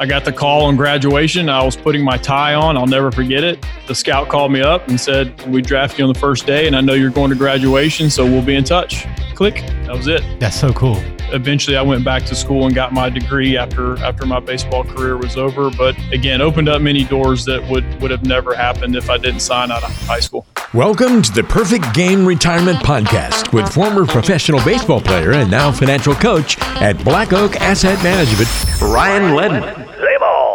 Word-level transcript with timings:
I 0.00 0.06
got 0.06 0.24
the 0.24 0.32
call 0.32 0.66
on 0.66 0.76
graduation. 0.76 1.48
I 1.48 1.64
was 1.64 1.76
putting 1.76 2.04
my 2.04 2.16
tie 2.18 2.54
on. 2.54 2.76
I'll 2.76 2.86
never 2.86 3.10
forget 3.10 3.42
it. 3.42 3.66
The 3.88 3.96
scout 3.96 4.28
called 4.28 4.52
me 4.52 4.60
up 4.60 4.86
and 4.86 5.00
said, 5.00 5.44
We 5.48 5.60
draft 5.60 5.98
you 5.98 6.04
on 6.04 6.12
the 6.12 6.18
first 6.18 6.46
day, 6.46 6.68
and 6.68 6.76
I 6.76 6.80
know 6.80 6.92
you're 6.92 7.10
going 7.10 7.30
to 7.30 7.36
graduation, 7.36 8.08
so 8.08 8.24
we'll 8.24 8.44
be 8.44 8.54
in 8.54 8.62
touch. 8.62 9.06
Click. 9.34 9.56
That 9.86 9.96
was 9.96 10.06
it. 10.06 10.22
That's 10.38 10.58
so 10.58 10.72
cool. 10.72 11.02
Eventually, 11.32 11.76
I 11.76 11.82
went 11.82 12.04
back 12.04 12.24
to 12.26 12.36
school 12.36 12.66
and 12.66 12.74
got 12.74 12.92
my 12.92 13.10
degree 13.10 13.56
after 13.56 13.98
after 13.98 14.24
my 14.24 14.38
baseball 14.38 14.84
career 14.84 15.16
was 15.16 15.36
over. 15.36 15.68
But 15.68 15.98
again, 16.12 16.40
opened 16.40 16.68
up 16.68 16.80
many 16.80 17.02
doors 17.02 17.44
that 17.46 17.68
would 17.68 18.00
would 18.00 18.12
have 18.12 18.24
never 18.24 18.54
happened 18.54 18.94
if 18.94 19.10
I 19.10 19.18
didn't 19.18 19.40
sign 19.40 19.72
out 19.72 19.82
of 19.82 19.90
high 20.06 20.20
school. 20.20 20.46
Welcome 20.74 21.22
to 21.22 21.32
the 21.32 21.42
Perfect 21.42 21.92
Game 21.92 22.24
Retirement 22.24 22.78
Podcast 22.78 23.52
with 23.52 23.68
former 23.72 24.06
professional 24.06 24.62
baseball 24.64 25.00
player 25.00 25.32
and 25.32 25.50
now 25.50 25.72
financial 25.72 26.14
coach 26.14 26.56
at 26.80 27.02
Black 27.04 27.32
Oak 27.32 27.56
Asset 27.56 28.02
Management, 28.04 28.48
Ryan 28.80 29.34
Ledden. 29.34 29.87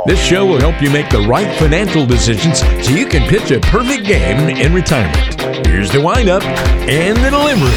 This 0.05 0.21
show 0.21 0.45
will 0.45 0.59
help 0.59 0.81
you 0.81 0.89
make 0.89 1.09
the 1.09 1.21
right 1.21 1.57
financial 1.57 2.05
decisions 2.05 2.59
so 2.59 2.91
you 2.91 3.05
can 3.05 3.25
pitch 3.29 3.51
a 3.51 3.61
perfect 3.61 4.05
game 4.05 4.49
in 4.49 4.73
retirement. 4.73 5.65
Here's 5.65 5.93
the 5.93 6.01
windup 6.01 6.43
and 6.43 7.15
the 7.15 7.29
delivery. 7.29 7.71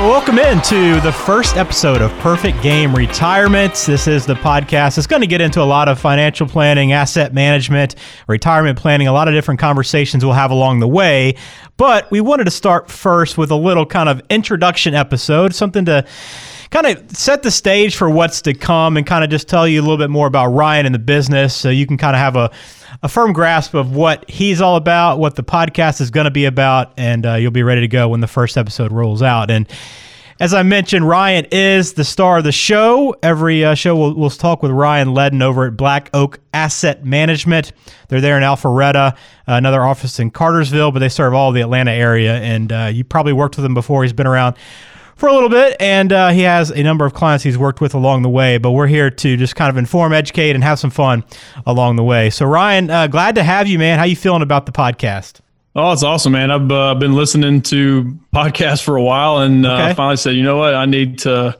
Welcome 0.00 0.40
into 0.40 1.00
the 1.00 1.12
first 1.12 1.56
episode 1.56 2.02
of 2.02 2.10
Perfect 2.18 2.60
Game 2.60 2.92
Retirement. 2.92 3.72
This 3.86 4.08
is 4.08 4.26
the 4.26 4.34
podcast. 4.34 4.98
It's 4.98 5.06
going 5.06 5.22
to 5.22 5.28
get 5.28 5.40
into 5.40 5.62
a 5.62 5.64
lot 5.64 5.86
of 5.88 6.00
financial 6.00 6.48
planning, 6.48 6.90
asset 6.90 7.32
management, 7.32 7.94
retirement 8.26 8.80
planning, 8.80 9.06
a 9.06 9.12
lot 9.12 9.28
of 9.28 9.34
different 9.34 9.60
conversations 9.60 10.24
we'll 10.24 10.34
have 10.34 10.50
along 10.50 10.80
the 10.80 10.88
way. 10.88 11.36
But 11.76 12.10
we 12.10 12.20
wanted 12.20 12.44
to 12.44 12.50
start 12.50 12.90
first 12.90 13.38
with 13.38 13.52
a 13.52 13.56
little 13.56 13.86
kind 13.86 14.08
of 14.08 14.22
introduction 14.28 14.94
episode, 14.94 15.54
something 15.54 15.84
to 15.84 16.04
kind 16.70 16.86
of 16.86 17.16
set 17.16 17.42
the 17.42 17.50
stage 17.50 17.96
for 17.96 18.10
what's 18.10 18.42
to 18.42 18.54
come 18.54 18.96
and 18.96 19.06
kind 19.06 19.24
of 19.24 19.30
just 19.30 19.48
tell 19.48 19.66
you 19.66 19.80
a 19.80 19.82
little 19.82 19.96
bit 19.96 20.10
more 20.10 20.26
about 20.26 20.48
Ryan 20.48 20.86
and 20.86 20.94
the 20.94 21.00
business 21.00 21.54
so 21.54 21.70
you 21.70 21.86
can 21.86 21.96
kind 21.96 22.14
of 22.14 22.20
have 22.20 22.36
a, 22.36 22.50
a 23.02 23.08
firm 23.08 23.32
grasp 23.32 23.74
of 23.74 23.94
what 23.94 24.28
he's 24.28 24.60
all 24.60 24.76
about, 24.76 25.18
what 25.18 25.36
the 25.36 25.44
podcast 25.44 26.00
is 26.00 26.10
going 26.10 26.24
to 26.24 26.30
be 26.30 26.44
about, 26.44 26.92
and 26.96 27.24
uh, 27.24 27.34
you'll 27.34 27.50
be 27.50 27.62
ready 27.62 27.80
to 27.82 27.88
go 27.88 28.08
when 28.08 28.20
the 28.20 28.26
first 28.26 28.56
episode 28.56 28.92
rolls 28.92 29.22
out. 29.22 29.50
And 29.50 29.68
as 30.40 30.54
I 30.54 30.62
mentioned, 30.62 31.08
Ryan 31.08 31.46
is 31.50 31.94
the 31.94 32.04
star 32.04 32.38
of 32.38 32.44
the 32.44 32.52
show. 32.52 33.16
Every 33.24 33.64
uh, 33.64 33.74
show 33.74 33.96
we'll, 33.96 34.14
we'll, 34.14 34.30
talk 34.30 34.62
with 34.62 34.70
Ryan 34.70 35.08
Ledden 35.08 35.42
over 35.42 35.66
at 35.66 35.76
Black 35.76 36.10
Oak 36.14 36.38
Asset 36.54 37.04
Management. 37.04 37.72
They're 38.08 38.20
there 38.20 38.36
in 38.36 38.44
Alpharetta, 38.44 39.14
uh, 39.14 39.16
another 39.46 39.82
office 39.82 40.20
in 40.20 40.30
Cartersville, 40.30 40.92
but 40.92 41.00
they 41.00 41.08
serve 41.08 41.34
all 41.34 41.50
the 41.50 41.60
Atlanta 41.60 41.90
area. 41.90 42.36
And 42.36 42.72
uh, 42.72 42.90
you 42.92 43.02
probably 43.02 43.32
worked 43.32 43.56
with 43.56 43.64
him 43.64 43.74
before. 43.74 44.04
He's 44.04 44.12
been 44.12 44.28
around 44.28 44.54
for 45.18 45.28
a 45.28 45.32
little 45.34 45.48
bit, 45.48 45.76
and 45.80 46.12
uh, 46.12 46.28
he 46.30 46.42
has 46.42 46.70
a 46.70 46.82
number 46.82 47.04
of 47.04 47.12
clients 47.12 47.42
he's 47.42 47.58
worked 47.58 47.80
with 47.80 47.92
along 47.92 48.22
the 48.22 48.28
way. 48.28 48.56
But 48.56 48.70
we're 48.70 48.86
here 48.86 49.10
to 49.10 49.36
just 49.36 49.56
kind 49.56 49.68
of 49.68 49.76
inform, 49.76 50.12
educate, 50.12 50.54
and 50.54 50.62
have 50.62 50.78
some 50.78 50.90
fun 50.90 51.24
along 51.66 51.96
the 51.96 52.04
way. 52.04 52.30
So, 52.30 52.46
Ryan, 52.46 52.88
uh, 52.88 53.08
glad 53.08 53.34
to 53.34 53.42
have 53.42 53.66
you, 53.66 53.78
man. 53.78 53.98
How 53.98 54.04
you 54.04 54.16
feeling 54.16 54.42
about 54.42 54.64
the 54.64 54.72
podcast? 54.72 55.40
Oh, 55.74 55.92
it's 55.92 56.04
awesome, 56.04 56.32
man. 56.32 56.50
I've 56.50 56.70
uh, 56.70 56.94
been 56.94 57.14
listening 57.14 57.62
to 57.62 58.16
podcasts 58.32 58.82
for 58.82 58.96
a 58.96 59.02
while, 59.02 59.38
and 59.38 59.66
uh, 59.66 59.74
okay. 59.74 59.94
finally 59.94 60.16
said, 60.16 60.34
you 60.34 60.42
know 60.42 60.56
what, 60.56 60.74
I 60.74 60.86
need 60.86 61.18
to. 61.20 61.58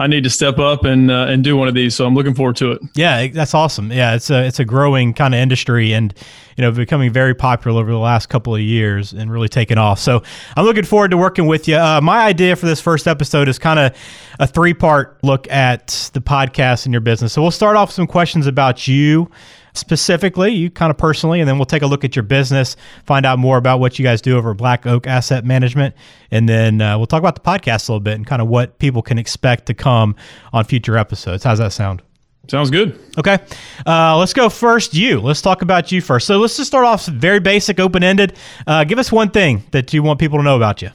I 0.00 0.06
need 0.06 0.24
to 0.24 0.30
step 0.30 0.58
up 0.58 0.84
and 0.84 1.10
uh, 1.10 1.26
and 1.28 1.44
do 1.44 1.58
one 1.58 1.68
of 1.68 1.74
these. 1.74 1.94
So 1.94 2.06
I'm 2.06 2.14
looking 2.14 2.34
forward 2.34 2.56
to 2.56 2.72
it. 2.72 2.80
Yeah, 2.94 3.26
that's 3.26 3.52
awesome. 3.52 3.92
Yeah, 3.92 4.14
it's 4.14 4.30
a 4.30 4.46
it's 4.46 4.58
a 4.58 4.64
growing 4.64 5.12
kind 5.12 5.34
of 5.34 5.40
industry, 5.40 5.92
and 5.92 6.14
you 6.56 6.62
know, 6.62 6.72
becoming 6.72 7.12
very 7.12 7.34
popular 7.34 7.82
over 7.82 7.90
the 7.90 7.98
last 7.98 8.30
couple 8.30 8.54
of 8.54 8.62
years 8.62 9.12
and 9.12 9.30
really 9.30 9.48
taking 9.48 9.76
off. 9.76 9.98
So 9.98 10.22
I'm 10.56 10.64
looking 10.64 10.84
forward 10.84 11.10
to 11.10 11.18
working 11.18 11.46
with 11.46 11.68
you. 11.68 11.76
Uh, 11.76 12.00
my 12.00 12.24
idea 12.24 12.56
for 12.56 12.64
this 12.64 12.80
first 12.80 13.06
episode 13.06 13.46
is 13.46 13.58
kind 13.58 13.78
of 13.78 13.94
a 14.38 14.46
three 14.46 14.72
part 14.72 15.22
look 15.22 15.50
at 15.50 16.10
the 16.14 16.20
podcast 16.20 16.86
and 16.86 16.94
your 16.94 17.02
business. 17.02 17.34
So 17.34 17.42
we'll 17.42 17.50
start 17.50 17.76
off 17.76 17.90
with 17.90 17.96
some 17.96 18.06
questions 18.06 18.46
about 18.46 18.88
you 18.88 19.30
specifically, 19.74 20.52
you 20.52 20.70
kind 20.70 20.90
of 20.90 20.98
personally, 20.98 21.40
and 21.40 21.48
then 21.48 21.58
we'll 21.58 21.66
take 21.66 21.82
a 21.82 21.86
look 21.86 22.04
at 22.04 22.16
your 22.16 22.22
business, 22.22 22.76
find 23.04 23.26
out 23.26 23.38
more 23.38 23.56
about 23.56 23.80
what 23.80 23.98
you 23.98 24.02
guys 24.02 24.20
do 24.20 24.36
over 24.36 24.54
Black 24.54 24.86
Oak 24.86 25.06
Asset 25.06 25.44
Management, 25.44 25.94
and 26.30 26.48
then 26.48 26.80
uh, 26.80 26.96
we'll 26.96 27.06
talk 27.06 27.20
about 27.20 27.34
the 27.34 27.40
podcast 27.40 27.88
a 27.88 27.92
little 27.92 28.00
bit 28.00 28.14
and 28.14 28.26
kind 28.26 28.42
of 28.42 28.48
what 28.48 28.78
people 28.78 29.02
can 29.02 29.18
expect 29.18 29.66
to 29.66 29.74
come 29.74 30.16
on 30.52 30.64
future 30.64 30.96
episodes. 30.96 31.44
How's 31.44 31.58
that 31.58 31.72
sound? 31.72 32.02
Sounds 32.48 32.70
good. 32.70 32.98
Okay. 33.16 33.38
Uh, 33.86 34.18
let's 34.18 34.32
go 34.32 34.48
first. 34.48 34.92
You. 34.92 35.20
Let's 35.20 35.40
talk 35.40 35.62
about 35.62 35.92
you 35.92 36.00
first. 36.00 36.26
So 36.26 36.38
let's 36.38 36.56
just 36.56 36.66
start 36.66 36.84
off 36.84 37.06
very 37.06 37.38
basic, 37.38 37.78
open 37.78 38.02
ended. 38.02 38.36
Uh, 38.66 38.82
give 38.82 38.98
us 38.98 39.12
one 39.12 39.30
thing 39.30 39.62
that 39.70 39.92
you 39.92 40.02
want 40.02 40.18
people 40.18 40.38
to 40.38 40.42
know 40.42 40.56
about 40.56 40.82
you. 40.82 40.90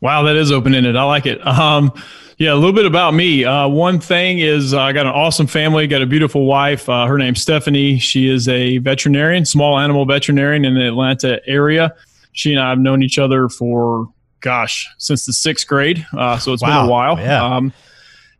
Wow, 0.00 0.24
that 0.24 0.34
is 0.36 0.50
open 0.50 0.74
ended. 0.74 0.96
I 0.96 1.04
like 1.04 1.26
it. 1.26 1.46
Um, 1.46 1.92
yeah, 2.38 2.52
a 2.52 2.54
little 2.54 2.72
bit 2.72 2.84
about 2.84 3.14
me. 3.14 3.44
Uh, 3.44 3.66
one 3.66 3.98
thing 3.98 4.40
is 4.40 4.74
uh, 4.74 4.80
I 4.80 4.92
got 4.92 5.06
an 5.06 5.12
awesome 5.12 5.46
family, 5.46 5.86
got 5.86 6.02
a 6.02 6.06
beautiful 6.06 6.44
wife. 6.44 6.86
Uh, 6.86 7.06
her 7.06 7.16
name's 7.16 7.40
Stephanie. 7.40 7.98
She 7.98 8.28
is 8.28 8.46
a 8.48 8.76
veterinarian, 8.78 9.46
small 9.46 9.78
animal 9.78 10.04
veterinarian 10.04 10.64
in 10.66 10.74
the 10.74 10.86
Atlanta 10.86 11.40
area. 11.46 11.94
She 12.32 12.52
and 12.52 12.60
I 12.60 12.68
have 12.68 12.78
known 12.78 13.02
each 13.02 13.18
other 13.18 13.48
for, 13.48 14.12
gosh, 14.40 14.86
since 14.98 15.24
the 15.24 15.32
sixth 15.32 15.66
grade. 15.66 16.06
Uh, 16.16 16.36
so 16.36 16.52
it's 16.52 16.62
wow. 16.62 16.82
been 16.82 16.88
a 16.88 16.92
while. 16.92 17.18
Yeah. 17.18 17.42
Um, 17.42 17.72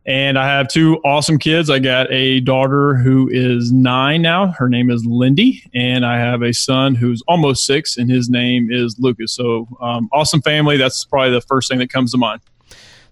and 0.05 0.37
I 0.37 0.47
have 0.47 0.67
two 0.67 1.01
awesome 1.03 1.39
kids. 1.39 1.69
I 1.69 1.79
got 1.79 2.09
a 2.11 2.39
daughter 2.41 2.95
who 2.95 3.27
is 3.31 3.71
nine 3.71 4.21
now. 4.21 4.53
Her 4.53 4.69
name 4.69 4.91
is 4.91 5.05
Lindy. 5.05 5.63
And 5.73 6.05
I 6.05 6.17
have 6.19 6.43
a 6.43 6.53
son 6.53 6.93
who's 6.93 7.23
almost 7.27 7.65
six, 7.65 7.97
and 7.97 8.09
his 8.09 8.29
name 8.29 8.71
is 8.71 8.95
Lucas. 8.99 9.33
So, 9.33 9.67
um, 9.81 10.07
awesome 10.13 10.41
family. 10.43 10.77
That's 10.77 11.03
probably 11.03 11.31
the 11.31 11.41
first 11.41 11.67
thing 11.67 11.79
that 11.79 11.89
comes 11.89 12.11
to 12.11 12.17
mind. 12.17 12.41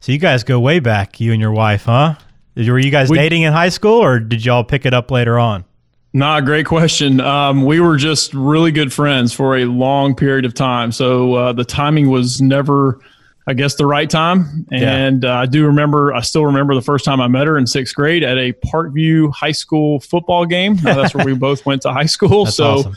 So, 0.06 0.12
you 0.12 0.20
guys 0.20 0.44
go 0.44 0.60
way 0.60 0.78
back, 0.78 1.20
you 1.20 1.32
and 1.32 1.42
your 1.42 1.52
wife, 1.52 1.86
huh? 1.86 2.14
Were 2.56 2.78
you 2.78 2.92
guys 2.92 3.10
we, 3.10 3.18
dating 3.18 3.42
in 3.42 3.54
high 3.54 3.70
school, 3.70 4.04
or 4.04 4.20
did 4.20 4.46
y'all 4.46 4.64
pick 4.64 4.86
it 4.86 4.94
up 4.94 5.10
later 5.10 5.40
on? 5.40 5.66
Nah, 6.14 6.42
great 6.42 6.68
question. 6.68 7.20
Um, 7.20 7.66
we 7.66 7.80
were 7.80 7.98
just 7.98 8.32
really 8.36 8.72
good 8.72 8.94
friends 8.94 9.34
for 9.34 9.58
a 9.58 9.66
long 9.66 10.14
period 10.14 10.46
of 10.46 10.54
time. 10.54 10.92
So, 10.92 11.34
uh, 11.34 11.54
the 11.54 11.66
timing 11.66 12.12
was 12.12 12.40
never 12.40 13.00
I 13.48 13.54
guess 13.54 13.76
the 13.76 13.88
right 13.88 14.10
time. 14.10 14.68
And 14.72 15.24
yeah. 15.24 15.40
uh, 15.40 15.42
I 15.42 15.46
do 15.48 15.66
remember, 15.66 16.14
I 16.14 16.22
still 16.22 16.46
remember 16.46 16.76
the 16.76 16.82
first 16.84 17.04
time 17.04 17.20
I 17.20 17.28
met 17.28 17.48
her 17.48 17.58
in 17.58 17.66
sixth 17.66 17.96
grade 17.96 18.24
at 18.24 18.38
a 18.38 18.54
Parkview 18.54 19.34
High 19.34 19.54
School 19.54 20.00
football 20.02 20.46
game. 20.46 20.78
Uh, 20.86 20.94
that's 20.94 21.16
where 21.16 21.26
we 21.26 21.34
both 21.36 21.66
went 21.66 21.82
to 21.84 21.92
high 21.92 22.06
school. 22.06 22.46
so 22.46 22.66
awesome. 22.66 22.96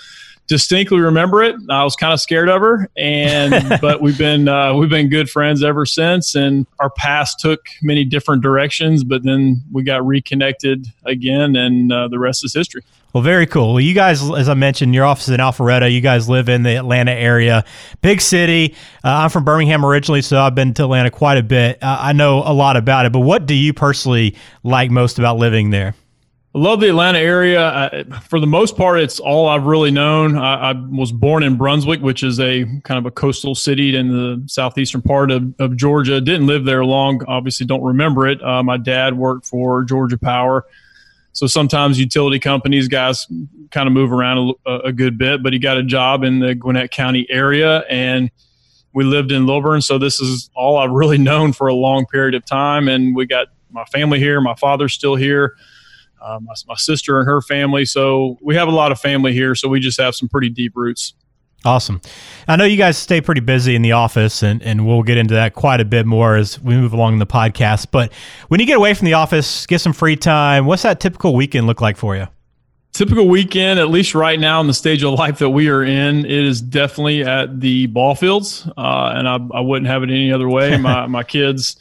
Distinctly 0.49 0.99
remember 0.99 1.43
it. 1.43 1.55
I 1.71 1.85
was 1.85 1.95
kind 1.95 2.13
of 2.13 2.21
scared 2.21 2.49
of 2.49 2.61
her, 2.61 2.91
and 2.97 3.79
but 3.81 4.03
we've 4.03 4.19
been 4.19 4.49
uh, 4.49 4.75
we've 4.75 4.91
been 4.91 5.09
good 5.09 5.31
friends 5.31 5.63
ever 5.63 5.87
since. 5.87 6.35
And 6.35 6.67
our 6.81 6.91
paths 6.91 7.37
took 7.37 7.69
many 7.83 8.05
different 8.05 8.43
directions, 8.43 9.05
but 9.05 9.23
then 9.23 9.63
we 9.71 9.85
got 9.85 10.05
reconnected 10.05 10.87
again, 11.05 11.55
and 11.55 11.93
uh, 11.93 12.09
the 12.09 12.19
rest 12.19 12.45
is 12.45 12.53
history. 12.53 12.83
Well, 13.13 13.23
very 13.23 13.47
cool. 13.47 13.75
Well, 13.75 13.81
you 13.81 13.95
guys, 13.95 14.23
as 14.31 14.51
I 14.51 14.55
mentioned, 14.55 14.95
your 14.95 15.07
office 15.07 15.29
is 15.29 15.35
in 15.35 15.41
Alpharetta. 15.41 15.91
You 15.91 16.03
guys 16.03 16.29
live 16.29 16.51
in 16.51 16.63
the 16.63 16.77
Atlanta 16.77 17.13
area, 17.13 17.65
big 18.03 18.21
city. 18.21 18.75
Uh, 19.03 19.09
I'm 19.09 19.31
from 19.31 19.45
Birmingham 19.45 19.85
originally, 19.85 20.21
so 20.21 20.39
I've 20.39 20.55
been 20.55 20.75
to 20.75 20.85
Atlanta 20.85 21.11
quite 21.11 21.39
a 21.39 21.43
bit. 21.43 21.83
Uh, 21.83 21.97
I 22.01 22.13
know 22.13 22.43
a 22.45 22.53
lot 22.53 22.77
about 22.77 23.07
it, 23.07 23.13
but 23.13 23.21
what 23.21 23.47
do 23.47 23.55
you 23.55 23.73
personally 23.73 24.37
like 24.63 24.91
most 24.91 25.19
about 25.19 25.39
living 25.39 25.71
there? 25.71 25.95
Love 26.59 26.81
the 26.81 26.89
Atlanta 26.89 27.19
area. 27.19 27.63
I, 27.63 28.03
for 28.21 28.41
the 28.41 28.47
most 28.47 28.77
part, 28.77 29.01
it's 29.01 29.21
all 29.21 29.49
I've 29.49 29.65
really 29.65 29.91
known. 29.91 30.37
I, 30.37 30.71
I, 30.71 30.73
was 30.73 31.13
born 31.13 31.43
in 31.43 31.57
Brunswick, 31.57 32.01
which 32.01 32.23
is 32.23 32.41
a 32.41 32.65
kind 32.85 32.99
of 32.99 33.07
a 33.07 33.11
coastal 33.11 33.55
city 33.55 33.97
in 33.97 34.09
the 34.09 34.43
southeastern 34.47 35.03
part 35.03 35.31
of, 35.31 35.55
of 35.61 35.77
Georgia. 35.77 36.21
Didn't 36.21 36.47
live 36.47 36.65
there 36.65 36.85
long. 36.85 37.23
Obviously, 37.27 37.67
don't 37.67 37.83
remember 37.83 38.27
it. 38.27 38.43
Uh, 38.43 38.63
my 38.63 38.77
dad 38.77 39.17
worked 39.17 39.47
for 39.47 39.85
Georgia 39.85 40.19
Power 40.19 40.67
so 41.39 41.47
sometimes 41.47 42.01
utility 42.01 42.41
companies, 42.41 42.89
guys 42.89 43.25
kind 43.71 43.87
of 43.87 43.93
move 43.93 44.13
around 44.13 44.57
a, 44.67 44.79
a, 44.87 44.93
good 44.93 45.17
bit, 45.19 45.41
but 45.41 45.53
he 45.53 45.61
got 45.61 45.77
a 45.77 45.85
job 45.85 46.25
in 46.25 46.41
the 46.41 46.53
Gwinnett 46.53 46.91
County 46.91 47.29
area 47.31 47.85
and 47.89 48.29
we 48.93 49.05
lived 49.05 49.31
in 49.31 49.47
Lilburn. 49.47 49.81
So 49.81 49.99
this 49.99 50.19
is 50.19 50.51
all 50.57 50.79
I've 50.79 50.91
really 50.91 51.19
known 51.31 51.53
for 51.53 51.69
a 51.69 51.75
long 51.75 52.07
period 52.07 52.35
of 52.35 52.45
time. 52.45 52.89
And 52.89 53.15
we 53.15 53.25
got 53.25 53.47
my 53.71 53.85
family 53.85 54.19
here. 54.19 54.41
My 54.41 54.57
father's 54.57 54.95
still 54.95 55.15
here. 55.15 55.55
Uh, 56.21 56.39
my, 56.41 56.55
my 56.67 56.75
sister 56.77 57.19
and 57.19 57.27
her 57.27 57.41
family. 57.41 57.85
So 57.85 58.39
we 58.41 58.55
have 58.57 58.69
a 58.69 58.73
lot 58.73 58.93
of 58.93 59.01
family 59.01 59.33
here. 59.33 59.55
So 59.55 59.69
we 59.69 59.81
just 59.81 60.01
have 60.01 60.15
some 60.15 60.29
pretty 60.29 60.51
deep 60.51 60.77
roots. 60.77 61.15
Awesome. 61.65 62.01
I 62.47 62.55
know 62.57 62.65
you 62.65 62.77
guys 62.77 62.97
stay 62.97 63.21
pretty 63.21 63.41
busy 63.41 63.75
in 63.75 63.83
the 63.83 63.93
office, 63.93 64.45
and, 64.45 64.63
and 64.63 64.87
we'll 64.87 65.03
get 65.03 65.19
into 65.19 65.35
that 65.35 65.55
quite 65.55 65.81
a 65.81 65.85
bit 65.85 66.07
more 66.07 66.37
as 66.37 66.61
we 66.61 66.75
move 66.75 66.93
along 66.93 67.15
in 67.15 67.19
the 67.19 67.27
podcast. 67.27 67.89
But 67.91 68.13
when 68.47 68.61
you 68.61 68.67
get 68.67 68.77
away 68.77 68.95
from 68.95 69.07
the 69.07 69.15
office, 69.15 69.67
get 69.67 69.81
some 69.81 69.93
free 69.93 70.15
time, 70.15 70.67
what's 70.67 70.83
that 70.83 71.01
typical 71.01 71.35
weekend 71.35 71.67
look 71.67 71.81
like 71.81 71.97
for 71.97 72.17
you? 72.17 72.29
Typical 72.93 73.29
weekend, 73.29 73.81
at 73.81 73.91
least 73.91 74.15
right 74.15 74.39
now 74.39 74.61
in 74.61 74.67
the 74.67 74.75
stage 74.75 75.03
of 75.03 75.15
life 75.15 75.39
that 75.39 75.51
we 75.51 75.69
are 75.69 75.83
in, 75.83 76.25
it 76.25 76.31
is 76.31 76.63
definitely 76.63 77.23
at 77.25 77.61
the 77.61 77.87
ball 77.87 78.15
fields. 78.15 78.67
Uh, 78.77 79.13
and 79.15 79.29
I, 79.29 79.39
I 79.53 79.61
wouldn't 79.61 79.89
have 79.89 80.05
it 80.05 80.11
any 80.11 80.33
other 80.33 80.49
way. 80.49 80.77
My, 80.79 81.07
my 81.07 81.23
kids 81.23 81.77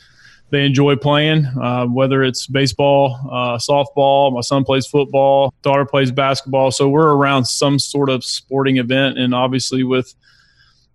they 0.49 0.65
enjoy 0.65 0.95
playing, 0.95 1.45
uh, 1.45 1.85
whether 1.85 2.23
it's 2.23 2.47
baseball, 2.47 3.19
uh, 3.29 3.57
softball. 3.57 4.33
My 4.33 4.41
son 4.41 4.63
plays 4.63 4.87
football, 4.87 5.53
daughter 5.61 5.85
plays 5.85 6.11
basketball. 6.11 6.71
So 6.71 6.87
we're 6.87 7.13
around 7.13 7.45
some 7.45 7.79
sort 7.79 8.09
of 8.09 8.23
sporting 8.23 8.77
event, 8.77 9.17
and 9.17 9.35
obviously 9.35 9.83
with 9.83 10.13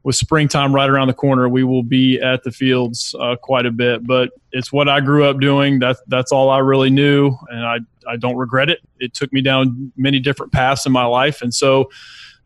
with 0.04 0.16
springtime 0.16 0.74
right 0.74 0.90
around 0.90 1.06
the 1.06 1.14
corner, 1.14 1.48
we 1.48 1.62
will 1.62 1.84
be 1.84 2.20
at 2.20 2.42
the 2.42 2.50
fields 2.50 3.14
uh, 3.20 3.36
quite 3.36 3.66
a 3.66 3.70
bit. 3.70 4.04
But 4.04 4.30
it's 4.50 4.72
what 4.72 4.88
I 4.88 5.00
grew 5.00 5.24
up 5.24 5.38
doing. 5.38 5.78
That's 5.78 6.00
that's 6.06 6.32
all 6.32 6.48
I 6.48 6.58
really 6.58 6.90
knew, 6.90 7.36
and 7.48 7.64
I 7.64 7.78
I 8.08 8.16
don't 8.16 8.36
regret 8.36 8.70
it. 8.70 8.80
It 8.98 9.12
took 9.14 9.32
me 9.32 9.42
down 9.42 9.92
many 9.96 10.18
different 10.18 10.52
paths 10.52 10.86
in 10.86 10.92
my 10.92 11.04
life, 11.04 11.42
and 11.42 11.52
so. 11.52 11.90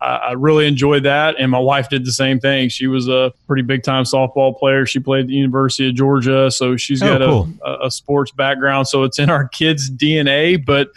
I 0.01 0.33
really 0.33 0.67
enjoyed 0.67 1.05
that, 1.05 1.37
and 1.39 1.51
my 1.51 1.59
wife 1.59 1.89
did 1.89 2.05
the 2.05 2.13
same 2.13 2.39
thing. 2.39 2.69
She 2.69 2.87
was 2.87 3.09
a 3.09 3.33
pretty 3.47 3.63
big 3.63 3.83
time 3.83 4.05
softball 4.05 4.57
player. 4.57 4.85
She 4.85 4.99
played 4.99 5.23
at 5.23 5.27
the 5.29 5.35
University 5.35 5.89
of 5.89 5.95
Georgia, 5.95 6.51
so 6.51 6.77
she's 6.77 7.03
oh, 7.03 7.19
got 7.19 7.27
cool. 7.27 7.49
a, 7.65 7.87
a 7.87 7.91
sports 7.91 8.31
background. 8.31 8.89
So 8.89 9.05
it's 9.05 9.19
in 9.19 9.31
our 9.31 9.49
kids' 9.49 9.91
DNA. 9.91 10.63
But 10.63 10.91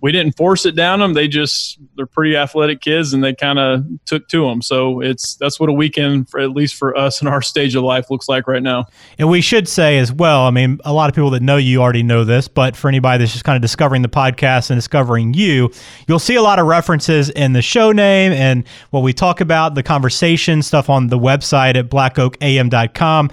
we 0.00 0.12
didn't 0.12 0.36
force 0.36 0.64
it 0.64 0.74
down 0.74 1.00
them. 1.00 1.14
They 1.14 1.28
just 1.28 1.78
they're 1.96 2.06
pretty 2.06 2.36
athletic 2.36 2.80
kids, 2.80 3.12
and 3.12 3.22
they 3.22 3.34
kind 3.34 3.58
of 3.58 3.84
took 4.06 4.28
to 4.28 4.46
them. 4.46 4.62
So 4.62 5.00
it's 5.00 5.34
that's 5.34 5.60
what 5.60 5.68
a 5.68 5.72
weekend, 5.72 6.28
for, 6.30 6.40
at 6.40 6.50
least 6.50 6.76
for 6.76 6.96
us 6.96 7.20
in 7.20 7.28
our 7.28 7.42
stage 7.50 7.74
of 7.74 7.82
life, 7.82 8.10
looks 8.10 8.28
like 8.28 8.46
right 8.46 8.62
now. 8.62 8.86
And 9.18 9.28
we 9.28 9.40
should 9.40 9.68
say 9.68 9.98
as 9.98 10.12
well. 10.12 10.42
I 10.42 10.50
mean, 10.50 10.80
a 10.84 10.92
lot 10.92 11.08
of 11.08 11.14
people 11.14 11.30
that 11.30 11.42
know 11.42 11.56
you 11.56 11.82
already 11.82 12.02
know 12.02 12.24
this, 12.24 12.48
but 12.48 12.76
for 12.76 12.88
anybody 12.88 13.18
that's 13.18 13.32
just 13.32 13.44
kind 13.44 13.56
of 13.56 13.62
discovering 13.62 14.02
the 14.02 14.08
podcast 14.08 14.70
and 14.70 14.78
discovering 14.78 15.34
you, 15.34 15.70
you'll 16.08 16.18
see 16.18 16.36
a 16.36 16.42
lot 16.42 16.58
of 16.58 16.66
references 16.66 17.30
in 17.30 17.52
the 17.52 17.62
show 17.62 17.92
name 17.92 18.32
and 18.32 18.66
what 18.90 19.00
we 19.00 19.12
talk 19.12 19.40
about, 19.40 19.74
the 19.74 19.82
conversation 19.82 20.62
stuff 20.62 20.88
on 20.88 21.08
the 21.08 21.18
website 21.18 21.76
at 21.76 21.90
blackoakam.com 21.90 23.30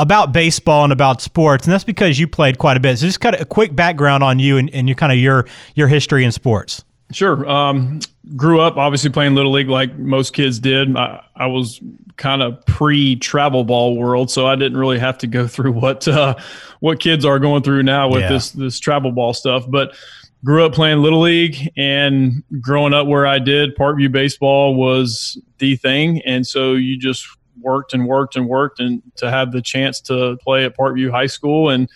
about 0.00 0.32
baseball 0.32 0.82
and 0.84 0.92
about 0.92 1.20
sports, 1.20 1.66
and 1.66 1.72
that's 1.72 1.84
because 1.84 2.18
you 2.18 2.26
played 2.26 2.58
quite 2.58 2.76
a 2.76 2.80
bit. 2.80 2.98
So 2.98 3.06
just 3.06 3.20
kind 3.20 3.34
of 3.34 3.42
a 3.42 3.44
quick 3.44 3.76
background 3.76 4.22
on 4.24 4.38
you 4.38 4.56
and, 4.56 4.70
and 4.70 4.88
your 4.88 4.96
kind 4.96 5.12
of 5.12 5.18
your 5.18 5.46
your 5.74 5.88
history 5.88 6.24
in 6.24 6.32
sports. 6.32 6.84
Sure. 7.12 7.48
Um, 7.48 8.00
grew 8.36 8.60
up 8.60 8.76
obviously 8.76 9.10
playing 9.10 9.34
little 9.34 9.52
league 9.52 9.68
like 9.68 9.96
most 9.98 10.32
kids 10.32 10.58
did. 10.58 10.96
I, 10.96 11.24
I 11.34 11.46
was 11.46 11.80
kind 12.16 12.42
of 12.42 12.64
pre 12.66 13.16
travel 13.16 13.64
ball 13.64 13.96
world, 13.96 14.30
so 14.30 14.46
I 14.46 14.56
didn't 14.56 14.78
really 14.78 14.98
have 14.98 15.18
to 15.18 15.26
go 15.26 15.46
through 15.48 15.72
what 15.72 16.08
uh, 16.08 16.34
what 16.80 17.00
kids 17.00 17.24
are 17.24 17.38
going 17.38 17.62
through 17.62 17.82
now 17.82 18.08
with 18.08 18.22
yeah. 18.22 18.28
this 18.28 18.50
this 18.52 18.78
travel 18.80 19.12
ball 19.12 19.34
stuff. 19.34 19.64
But 19.68 19.94
grew 20.42 20.64
up 20.64 20.72
playing 20.72 21.02
little 21.02 21.20
league 21.20 21.70
and 21.76 22.42
growing 22.62 22.94
up 22.94 23.06
where 23.06 23.26
I 23.26 23.38
did, 23.38 23.76
Parkview 23.76 24.10
baseball 24.10 24.74
was 24.74 25.38
the 25.58 25.76
thing, 25.76 26.22
and 26.24 26.46
so 26.46 26.72
you 26.72 26.96
just 26.96 27.26
worked 27.62 27.94
and 27.94 28.06
worked 28.06 28.36
and 28.36 28.48
worked 28.48 28.80
and 28.80 29.02
to 29.16 29.30
have 29.30 29.52
the 29.52 29.62
chance 29.62 30.00
to 30.02 30.36
play 30.42 30.64
at 30.64 30.76
Parkview 30.76 31.10
High 31.10 31.26
School 31.26 31.70
and 31.70 31.88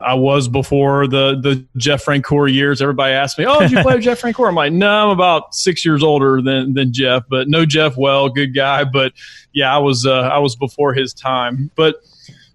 I 0.00 0.14
was 0.14 0.48
before 0.48 1.08
the 1.08 1.38
the 1.40 1.66
Jeff 1.76 2.04
Francoeur 2.04 2.52
years. 2.52 2.80
Everybody 2.80 3.14
asked 3.14 3.38
me, 3.38 3.46
"Oh, 3.46 3.58
did 3.58 3.72
you 3.72 3.82
play 3.82 3.94
with 3.94 4.04
Jeff 4.04 4.20
Francoeur?" 4.20 4.48
I'm 4.48 4.54
like, 4.54 4.72
"No, 4.72 5.06
I'm 5.06 5.10
about 5.10 5.54
six 5.54 5.84
years 5.84 6.02
older 6.02 6.40
than 6.40 6.74
than 6.74 6.92
Jeff, 6.92 7.24
but 7.28 7.48
no 7.48 7.66
Jeff 7.66 7.96
well, 7.96 8.28
good 8.28 8.54
guy, 8.54 8.84
but 8.84 9.12
yeah, 9.52 9.74
I 9.74 9.78
was 9.78 10.06
uh, 10.06 10.20
I 10.20 10.38
was 10.38 10.54
before 10.54 10.94
his 10.94 11.12
time." 11.12 11.70
But 11.74 11.96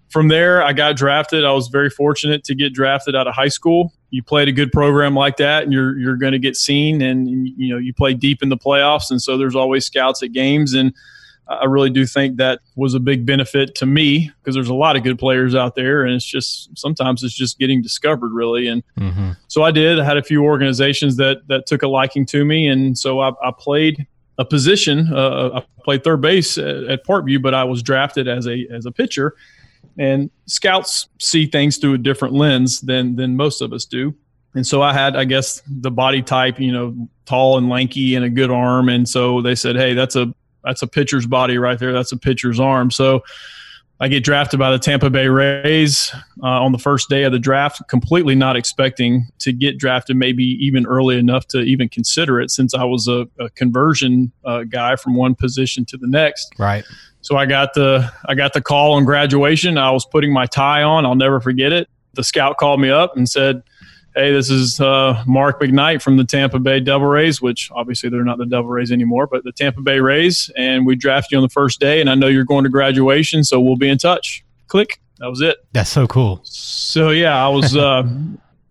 from 0.08 0.28
there, 0.28 0.62
I 0.62 0.72
got 0.72 0.96
drafted. 0.96 1.44
I 1.44 1.52
was 1.52 1.68
very 1.68 1.90
fortunate 1.90 2.44
to 2.44 2.54
get 2.54 2.72
drafted 2.72 3.14
out 3.14 3.26
of 3.26 3.34
high 3.34 3.48
school. 3.48 3.92
You 4.10 4.22
played 4.22 4.48
a 4.48 4.52
good 4.52 4.72
program 4.72 5.14
like 5.14 5.36
that, 5.36 5.64
and 5.64 5.72
you're 5.72 5.98
you're 5.98 6.16
going 6.16 6.32
to 6.32 6.38
get 6.38 6.56
seen, 6.56 7.02
and 7.02 7.28
you 7.28 7.74
know 7.74 7.78
you 7.78 7.92
play 7.92 8.14
deep 8.14 8.42
in 8.42 8.48
the 8.48 8.56
playoffs, 8.56 9.10
and 9.10 9.20
so 9.20 9.36
there's 9.36 9.56
always 9.56 9.84
scouts 9.84 10.22
at 10.22 10.32
games 10.32 10.72
and 10.72 10.94
I 11.46 11.64
really 11.66 11.90
do 11.90 12.06
think 12.06 12.36
that 12.38 12.60
was 12.74 12.94
a 12.94 13.00
big 13.00 13.26
benefit 13.26 13.74
to 13.76 13.86
me 13.86 14.30
because 14.40 14.54
there's 14.54 14.70
a 14.70 14.74
lot 14.74 14.96
of 14.96 15.02
good 15.02 15.18
players 15.18 15.54
out 15.54 15.74
there, 15.74 16.04
and 16.04 16.14
it's 16.14 16.24
just 16.24 16.76
sometimes 16.76 17.22
it's 17.22 17.34
just 17.34 17.58
getting 17.58 17.82
discovered 17.82 18.32
really. 18.32 18.68
And 18.68 18.82
mm-hmm. 18.98 19.32
so 19.48 19.62
I 19.62 19.70
did. 19.70 20.00
I 20.00 20.04
had 20.04 20.16
a 20.16 20.22
few 20.22 20.42
organizations 20.42 21.16
that 21.16 21.46
that 21.48 21.66
took 21.66 21.82
a 21.82 21.88
liking 21.88 22.24
to 22.26 22.44
me, 22.44 22.66
and 22.66 22.96
so 22.96 23.20
I, 23.20 23.30
I 23.42 23.52
played 23.56 24.06
a 24.38 24.44
position. 24.44 25.12
Uh, 25.12 25.60
I 25.60 25.82
played 25.84 26.02
third 26.02 26.20
base 26.20 26.56
at, 26.56 26.84
at 26.84 27.06
Parkview, 27.06 27.42
but 27.42 27.54
I 27.54 27.64
was 27.64 27.82
drafted 27.82 28.26
as 28.26 28.46
a 28.46 28.66
as 28.72 28.86
a 28.86 28.92
pitcher. 28.92 29.34
And 29.96 30.30
scouts 30.46 31.08
see 31.20 31.46
things 31.46 31.76
through 31.76 31.94
a 31.94 31.98
different 31.98 32.34
lens 32.34 32.80
than 32.80 33.16
than 33.16 33.36
most 33.36 33.60
of 33.60 33.72
us 33.72 33.84
do. 33.84 34.14
And 34.54 34.66
so 34.66 34.82
I 34.82 34.92
had, 34.92 35.16
I 35.16 35.24
guess, 35.24 35.62
the 35.66 35.90
body 35.90 36.22
type, 36.22 36.60
you 36.60 36.72
know, 36.72 37.08
tall 37.26 37.58
and 37.58 37.68
lanky 37.68 38.14
and 38.14 38.24
a 38.24 38.30
good 38.30 38.50
arm. 38.50 38.88
And 38.88 39.08
so 39.08 39.42
they 39.42 39.54
said, 39.56 39.74
hey, 39.76 39.94
that's 39.94 40.14
a 40.16 40.32
that's 40.64 40.82
a 40.82 40.86
pitcher's 40.86 41.26
body 41.26 41.58
right 41.58 41.78
there. 41.78 41.92
That's 41.92 42.12
a 42.12 42.16
pitcher's 42.16 42.58
arm. 42.58 42.90
So 42.90 43.22
I 44.00 44.08
get 44.08 44.24
drafted 44.24 44.58
by 44.58 44.72
the 44.72 44.78
Tampa 44.78 45.08
Bay 45.08 45.28
Rays 45.28 46.12
uh, 46.42 46.46
on 46.46 46.72
the 46.72 46.78
first 46.78 47.08
day 47.08 47.22
of 47.22 47.32
the 47.32 47.38
draft, 47.38 47.80
completely 47.88 48.34
not 48.34 48.56
expecting 48.56 49.28
to 49.38 49.52
get 49.52 49.78
drafted, 49.78 50.16
maybe 50.16 50.44
even 50.44 50.84
early 50.86 51.16
enough 51.16 51.46
to 51.48 51.60
even 51.60 51.88
consider 51.88 52.40
it, 52.40 52.50
since 52.50 52.74
I 52.74 52.84
was 52.84 53.06
a, 53.06 53.28
a 53.38 53.50
conversion 53.50 54.32
uh, 54.44 54.64
guy 54.64 54.96
from 54.96 55.14
one 55.14 55.36
position 55.36 55.84
to 55.86 55.96
the 55.96 56.08
next. 56.08 56.54
Right. 56.58 56.84
So 57.20 57.36
I 57.36 57.46
got 57.46 57.72
the 57.74 58.10
I 58.28 58.34
got 58.34 58.52
the 58.52 58.60
call 58.60 58.94
on 58.94 59.04
graduation. 59.04 59.78
I 59.78 59.92
was 59.92 60.04
putting 60.04 60.32
my 60.32 60.46
tie 60.46 60.82
on. 60.82 61.06
I'll 61.06 61.14
never 61.14 61.40
forget 61.40 61.72
it. 61.72 61.88
The 62.14 62.24
scout 62.24 62.58
called 62.58 62.80
me 62.80 62.90
up 62.90 63.16
and 63.16 63.28
said, 63.28 63.62
Hey, 64.16 64.32
this 64.32 64.48
is 64.48 64.80
uh, 64.80 65.24
Mark 65.26 65.60
McKnight 65.60 66.00
from 66.00 66.16
the 66.16 66.24
Tampa 66.24 66.60
Bay 66.60 66.78
Devil 66.78 67.08
Rays, 67.08 67.42
which 67.42 67.68
obviously 67.74 68.10
they're 68.10 68.22
not 68.22 68.38
the 68.38 68.46
Devil 68.46 68.70
Rays 68.70 68.92
anymore, 68.92 69.26
but 69.26 69.42
the 69.42 69.50
Tampa 69.50 69.80
Bay 69.80 69.98
Rays. 69.98 70.52
And 70.56 70.86
we 70.86 70.94
draft 70.94 71.32
you 71.32 71.38
on 71.38 71.42
the 71.42 71.48
first 71.48 71.80
day, 71.80 72.00
and 72.00 72.08
I 72.08 72.14
know 72.14 72.28
you're 72.28 72.44
going 72.44 72.62
to 72.62 72.70
graduation, 72.70 73.42
so 73.42 73.60
we'll 73.60 73.74
be 73.74 73.88
in 73.88 73.98
touch. 73.98 74.44
Click. 74.68 75.00
That 75.18 75.30
was 75.30 75.40
it. 75.40 75.56
That's 75.72 75.90
so 75.90 76.06
cool. 76.06 76.40
So 76.44 77.10
yeah, 77.10 77.44
I 77.44 77.48
was 77.48 77.76
uh, 77.76 78.04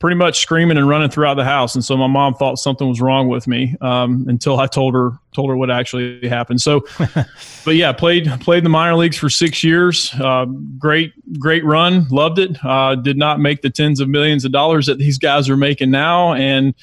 pretty 0.04 0.18
much 0.18 0.42
screaming 0.42 0.76
and 0.76 0.90
running 0.90 1.10
throughout 1.10 1.36
the 1.36 1.46
house. 1.46 1.76
And 1.76 1.86
so 1.86 1.96
my 1.96 2.08
mom 2.08 2.34
thought 2.34 2.60
something 2.60 2.90
was 2.90 3.00
wrong 3.00 3.30
with 3.30 3.48
me 3.48 3.78
um, 3.80 4.26
until 4.28 4.60
I 4.60 4.68
told 4.68 4.94
her 4.96 5.12
told 5.34 5.50
her 5.50 5.56
what 5.56 5.72
actually 5.72 6.28
happened. 6.28 6.60
So, 6.60 6.86
but 7.64 7.76
yeah, 7.76 7.94
played 7.94 8.30
played 8.42 8.66
the 8.66 8.70
minor 8.70 8.96
leagues 8.96 9.16
for 9.16 9.30
six 9.30 9.64
years. 9.64 10.14
Uh, 10.20 10.44
great 10.78 11.14
great 11.40 11.64
run, 11.64 12.06
loved 12.10 12.38
it. 12.38 12.58
Uh, 12.66 12.96
did 12.96 13.16
not 13.16 13.40
make 13.40 13.62
the 13.62 13.70
tens 13.70 14.02
of 14.02 14.10
millions 14.10 14.44
of 14.44 14.52
dollars 14.52 14.88
that 14.88 14.98
these 14.98 15.18
guys 15.18 15.50
are 15.50 15.56
making 15.56 15.90
now, 15.90 16.34
and 16.34 16.76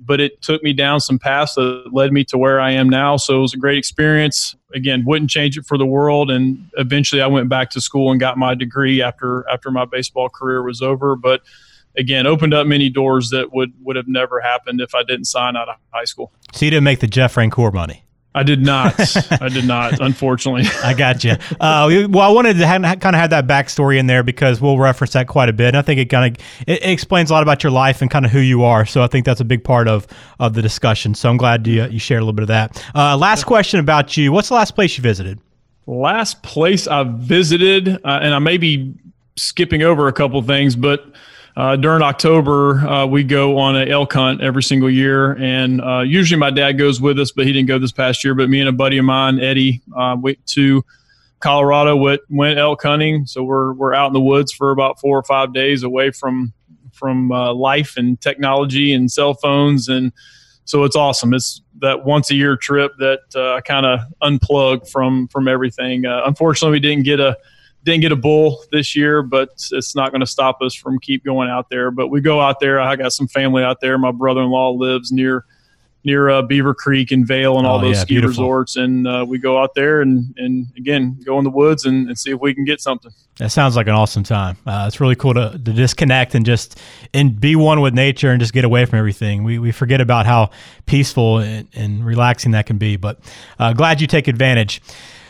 but 0.00 0.20
it 0.20 0.42
took 0.42 0.62
me 0.62 0.74
down 0.74 1.00
some 1.00 1.18
paths 1.18 1.54
that 1.54 1.88
led 1.90 2.12
me 2.12 2.22
to 2.24 2.36
where 2.36 2.60
I 2.60 2.72
am 2.72 2.90
now. 2.90 3.16
So 3.16 3.38
it 3.38 3.40
was 3.40 3.54
a 3.54 3.56
great 3.56 3.78
experience. 3.78 4.54
Again, 4.74 5.06
wouldn't 5.06 5.30
change 5.30 5.56
it 5.56 5.64
for 5.64 5.78
the 5.78 5.86
world. 5.86 6.30
And 6.30 6.68
eventually, 6.76 7.22
I 7.22 7.28
went 7.28 7.48
back 7.48 7.70
to 7.70 7.80
school 7.80 8.10
and 8.10 8.20
got 8.20 8.36
my 8.36 8.54
degree 8.54 9.00
after 9.00 9.48
after 9.50 9.70
my 9.70 9.86
baseball 9.86 10.28
career 10.28 10.62
was 10.62 10.82
over. 10.82 11.16
But 11.16 11.40
again 11.96 12.26
opened 12.26 12.54
up 12.54 12.66
many 12.66 12.90
doors 12.90 13.30
that 13.30 13.52
would 13.52 13.72
would 13.82 13.96
have 13.96 14.08
never 14.08 14.40
happened 14.40 14.80
if 14.80 14.94
I 14.94 15.02
didn't 15.02 15.26
sign 15.26 15.56
out 15.56 15.68
of 15.68 15.76
high 15.92 16.04
school. 16.04 16.32
So 16.52 16.64
you 16.64 16.70
didn't 16.70 16.84
make 16.84 17.00
the 17.00 17.06
Jeff 17.06 17.34
Francoeur 17.34 17.72
money. 17.72 18.04
I 18.34 18.42
did 18.42 18.64
not. 18.64 18.94
I 19.42 19.48
did 19.48 19.64
not. 19.64 20.00
Unfortunately, 20.00 20.64
I 20.84 20.94
got 20.94 21.24
you. 21.24 21.32
Uh, 21.58 22.06
well, 22.08 22.20
I 22.20 22.32
wanted 22.32 22.58
to 22.58 22.66
have, 22.66 22.82
kind 22.82 23.16
of 23.16 23.20
have 23.20 23.30
that 23.30 23.46
backstory 23.46 23.98
in 23.98 24.06
there 24.06 24.22
because 24.22 24.60
we'll 24.60 24.78
reference 24.78 25.14
that 25.14 25.26
quite 25.26 25.48
a 25.48 25.52
bit. 25.52 25.68
And 25.68 25.76
I 25.76 25.82
think 25.82 25.98
it 25.98 26.06
kind 26.06 26.36
of 26.36 26.44
it, 26.66 26.82
it, 26.82 26.90
explains 26.90 27.30
a 27.30 27.32
lot 27.32 27.42
about 27.42 27.64
your 27.64 27.72
life 27.72 28.00
and 28.00 28.10
kind 28.10 28.24
of 28.24 28.30
who 28.30 28.38
you 28.38 28.62
are. 28.62 28.86
So 28.86 29.02
I 29.02 29.08
think 29.08 29.24
that's 29.24 29.40
a 29.40 29.44
big 29.44 29.64
part 29.64 29.88
of 29.88 30.06
of 30.38 30.54
the 30.54 30.62
discussion. 30.62 31.14
So 31.14 31.28
I'm 31.28 31.36
glad 31.36 31.66
you 31.66 31.86
you 31.86 31.98
shared 31.98 32.20
a 32.20 32.24
little 32.24 32.34
bit 32.34 32.42
of 32.42 32.48
that. 32.48 32.84
Uh, 32.94 33.16
last 33.16 33.44
question 33.44 33.80
about 33.80 34.16
you: 34.16 34.30
What's 34.30 34.48
the 34.48 34.54
last 34.54 34.74
place 34.74 34.96
you 34.96 35.02
visited? 35.02 35.40
Last 35.86 36.42
place 36.42 36.86
I 36.86 37.04
visited, 37.04 37.88
uh, 37.88 38.20
and 38.22 38.34
I 38.34 38.38
may 38.38 38.58
be 38.58 38.94
skipping 39.36 39.82
over 39.82 40.06
a 40.06 40.12
couple 40.12 40.40
things, 40.42 40.76
but 40.76 41.12
uh, 41.58 41.74
during 41.74 42.02
October, 42.02 42.78
uh, 42.86 43.04
we 43.04 43.24
go 43.24 43.58
on 43.58 43.74
an 43.74 43.88
elk 43.88 44.12
hunt 44.12 44.40
every 44.40 44.62
single 44.62 44.88
year, 44.88 45.32
and 45.42 45.80
uh, 45.80 46.02
usually 46.02 46.38
my 46.38 46.50
dad 46.50 46.78
goes 46.78 47.00
with 47.00 47.18
us, 47.18 47.32
but 47.32 47.46
he 47.46 47.52
didn't 47.52 47.66
go 47.66 47.80
this 47.80 47.90
past 47.90 48.22
year. 48.22 48.32
But 48.32 48.48
me 48.48 48.60
and 48.60 48.68
a 48.68 48.72
buddy 48.72 48.96
of 48.96 49.04
mine, 49.04 49.40
Eddie, 49.40 49.82
uh, 49.96 50.16
went 50.20 50.38
to 50.46 50.84
Colorado, 51.40 51.96
went, 51.96 52.20
went 52.30 52.60
elk 52.60 52.84
hunting. 52.84 53.26
So 53.26 53.42
we're 53.42 53.72
we're 53.72 53.92
out 53.92 54.06
in 54.06 54.12
the 54.12 54.20
woods 54.20 54.52
for 54.52 54.70
about 54.70 55.00
four 55.00 55.18
or 55.18 55.24
five 55.24 55.52
days 55.52 55.82
away 55.82 56.12
from 56.12 56.52
from 56.92 57.32
uh, 57.32 57.52
life 57.52 57.96
and 57.96 58.20
technology 58.20 58.92
and 58.92 59.10
cell 59.10 59.34
phones, 59.34 59.88
and 59.88 60.12
so 60.64 60.84
it's 60.84 60.94
awesome. 60.94 61.34
It's 61.34 61.60
that 61.80 62.04
once 62.04 62.30
a 62.30 62.36
year 62.36 62.56
trip 62.56 62.92
that 63.00 63.22
uh, 63.34 63.54
I 63.54 63.62
kind 63.62 63.84
of 63.84 63.98
unplug 64.22 64.88
from 64.88 65.26
from 65.26 65.48
everything. 65.48 66.04
unfortunately, 66.06 66.76
we 66.76 66.80
didn't 66.80 67.02
get 67.02 67.18
a 67.18 67.36
didn't 67.84 68.02
get 68.02 68.12
a 68.12 68.16
bull 68.16 68.62
this 68.72 68.94
year, 68.94 69.22
but 69.22 69.50
it's 69.70 69.94
not 69.94 70.10
going 70.10 70.20
to 70.20 70.26
stop 70.26 70.60
us 70.62 70.74
from 70.74 70.98
keep 70.98 71.24
going 71.24 71.48
out 71.48 71.70
there. 71.70 71.90
But 71.90 72.08
we 72.08 72.20
go 72.20 72.40
out 72.40 72.60
there. 72.60 72.80
I 72.80 72.96
got 72.96 73.12
some 73.12 73.28
family 73.28 73.62
out 73.62 73.80
there. 73.80 73.96
My 73.98 74.12
brother-in-law 74.12 74.70
lives 74.72 75.12
near 75.12 75.44
near 76.04 76.30
uh, 76.30 76.42
Beaver 76.42 76.74
Creek 76.74 77.10
and 77.10 77.26
Vail 77.26 77.58
and 77.58 77.66
all 77.66 77.78
oh, 77.78 77.82
those 77.82 77.96
yeah, 77.96 78.02
ski 78.02 78.14
beautiful. 78.14 78.30
resorts, 78.30 78.76
and 78.76 79.06
uh, 79.06 79.24
we 79.28 79.38
go 79.38 79.62
out 79.62 79.74
there 79.74 80.00
and 80.00 80.34
and 80.38 80.66
again 80.76 81.18
go 81.24 81.38
in 81.38 81.44
the 81.44 81.50
woods 81.50 81.84
and, 81.84 82.08
and, 82.08 82.18
see 82.18 82.30
if 82.30 82.40
we 82.40 82.54
can 82.54 82.64
get 82.64 82.80
something. 82.80 83.10
That 83.38 83.50
sounds 83.50 83.76
like 83.76 83.86
an 83.86 83.94
awesome 83.94 84.22
time. 84.22 84.56
Uh, 84.66 84.84
it's 84.86 85.00
really 85.00 85.16
cool 85.16 85.34
to, 85.34 85.50
to 85.50 85.72
disconnect 85.72 86.34
and 86.34 86.46
just 86.46 86.80
and 87.12 87.38
be 87.38 87.56
one 87.56 87.80
with 87.80 87.94
nature 87.94 88.30
and 88.30 88.40
just 88.40 88.52
get 88.52 88.64
away 88.64 88.84
from 88.84 88.98
everything. 88.98 89.44
We 89.44 89.58
we 89.58 89.72
forget 89.72 90.00
about 90.00 90.26
how 90.26 90.50
peaceful 90.86 91.38
and, 91.38 91.68
and 91.74 92.04
relaxing 92.04 92.52
that 92.52 92.66
can 92.66 92.78
be. 92.78 92.96
But 92.96 93.20
uh, 93.58 93.72
glad 93.72 94.00
you 94.00 94.06
take 94.06 94.28
advantage. 94.28 94.80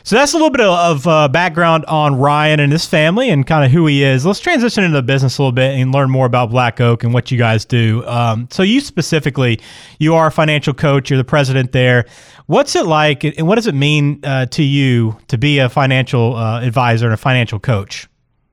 So 0.09 0.17
that's 0.17 0.33
a 0.33 0.37
little 0.37 0.49
bit 0.49 0.63
of, 0.63 1.07
uh, 1.07 1.29
background 1.29 1.85
on 1.85 2.17
Ryan 2.17 2.61
and 2.61 2.73
his 2.73 2.87
family 2.87 3.29
and 3.29 3.47
kind 3.47 3.63
of 3.63 3.71
who 3.71 3.85
he 3.85 4.03
is. 4.03 4.25
Let's 4.25 4.41
transition 4.41 4.83
into 4.83 4.97
the 4.97 5.03
business 5.03 5.37
a 5.37 5.43
little 5.43 5.53
bit 5.53 5.79
and 5.79 5.93
learn 5.93 6.11
more 6.11 6.25
about 6.25 6.49
Black 6.49 6.81
Oak 6.81 7.05
and 7.05 7.13
what 7.13 7.31
you 7.31 7.37
guys 7.37 7.67
do. 7.67 8.07
Um, 8.07 8.49
so 8.51 8.63
you 8.63 8.81
specifically, 8.81 9.61
you 9.99 10.15
are 10.15 10.29
a 10.29 10.31
financial 10.31 10.73
coach. 10.73 11.11
You're 11.11 11.19
the 11.19 11.25
president 11.25 11.73
there. 11.73 12.07
What's 12.47 12.75
it 12.75 12.87
like, 12.87 13.23
and 13.23 13.47
what 13.47 13.57
does 13.57 13.67
it 13.67 13.75
mean 13.75 14.21
uh, 14.25 14.47
to 14.47 14.63
you 14.63 15.19
to 15.29 15.37
be 15.37 15.59
a 15.59 15.69
financial 15.69 16.37
uh, 16.37 16.63
advisor 16.63 17.05
and 17.05 17.13
a 17.13 17.19
financial 17.19 17.61
coach? 17.61 18.09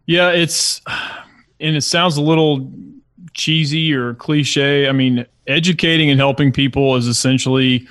Yeah, 0.08 0.32
it's 0.32 0.82
and 1.62 1.78
it 1.78 1.84
sounds 1.84 2.18
a 2.18 2.22
little 2.22 2.70
cheesy 3.34 3.94
or 3.94 4.16
cliche. 4.16 4.90
I 4.90 4.92
mean, 4.92 5.26
educating 5.48 6.10
and 6.10 6.20
helping 6.20 6.52
people 6.52 6.98
is 6.98 7.08
essentially 7.08 7.88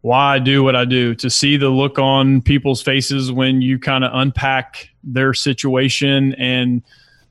why 0.00 0.34
I 0.34 0.38
do 0.38 0.62
what 0.62 0.76
I 0.76 0.84
do. 0.84 1.14
To 1.16 1.30
see 1.30 1.56
the 1.56 1.68
look 1.68 1.98
on 1.98 2.42
people's 2.42 2.82
faces 2.82 3.32
when 3.32 3.60
you 3.60 3.78
kind 3.78 4.04
of 4.04 4.10
unpack 4.14 4.90
their 5.02 5.34
situation 5.34 6.34
and 6.34 6.82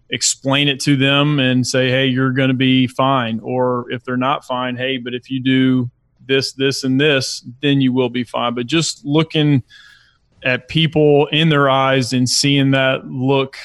explain 0.10 0.68
it 0.68 0.80
to 0.82 0.96
them 0.96 1.40
and 1.40 1.66
say, 1.66 1.90
hey, 1.90 2.06
you're 2.06 2.32
going 2.32 2.50
to 2.50 2.54
be 2.54 2.88
fine. 2.88 3.40
Or 3.42 3.86
if 3.90 4.04
they're 4.04 4.18
not 4.18 4.46
fine, 4.46 4.76
hey, 4.76 4.98
but 4.98 5.14
if 5.14 5.30
you 5.30 5.42
do 5.42 5.90
this, 6.26 6.54
this, 6.54 6.84
and 6.84 7.00
this, 7.00 7.46
then 7.62 7.82
you 7.82 7.94
will 7.94 8.10
be 8.10 8.24
fine. 8.24 8.54
But 8.54 8.68
just 8.68 9.06
looking 9.06 9.64
at 10.44 10.68
people 10.68 11.28
in 11.28 11.50
their 11.50 11.70
eyes 11.70 12.14
and 12.14 12.30
seeing 12.30 12.72
that 12.72 13.06
look 13.08 13.58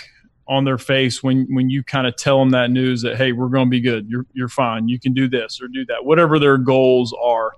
on 0.48 0.64
their 0.64 0.78
face 0.78 1.22
when 1.22 1.46
when 1.54 1.70
you 1.70 1.84
kind 1.84 2.06
of 2.06 2.16
tell 2.16 2.40
them 2.40 2.50
that 2.50 2.70
news 2.70 3.00
that 3.00 3.16
hey 3.16 3.30
we're 3.30 3.48
going 3.48 3.66
to 3.66 3.70
be 3.70 3.80
good 3.80 4.08
you're 4.08 4.26
you're 4.32 4.48
fine 4.48 4.88
you 4.88 4.98
can 4.98 5.14
do 5.14 5.28
this 5.28 5.62
or 5.62 5.68
do 5.68 5.84
that 5.86 6.04
whatever 6.04 6.38
their 6.38 6.58
goals 6.58 7.14
are 7.22 7.52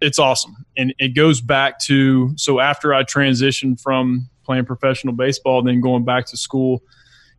it's 0.00 0.18
awesome. 0.18 0.56
And 0.76 0.94
it 0.98 1.14
goes 1.14 1.40
back 1.40 1.78
to 1.80 2.32
so 2.36 2.60
after 2.60 2.94
I 2.94 3.04
transitioned 3.04 3.80
from 3.80 4.28
playing 4.44 4.64
professional 4.64 5.14
baseball 5.14 5.62
then 5.62 5.80
going 5.80 6.04
back 6.04 6.26
to 6.26 6.36
school 6.36 6.82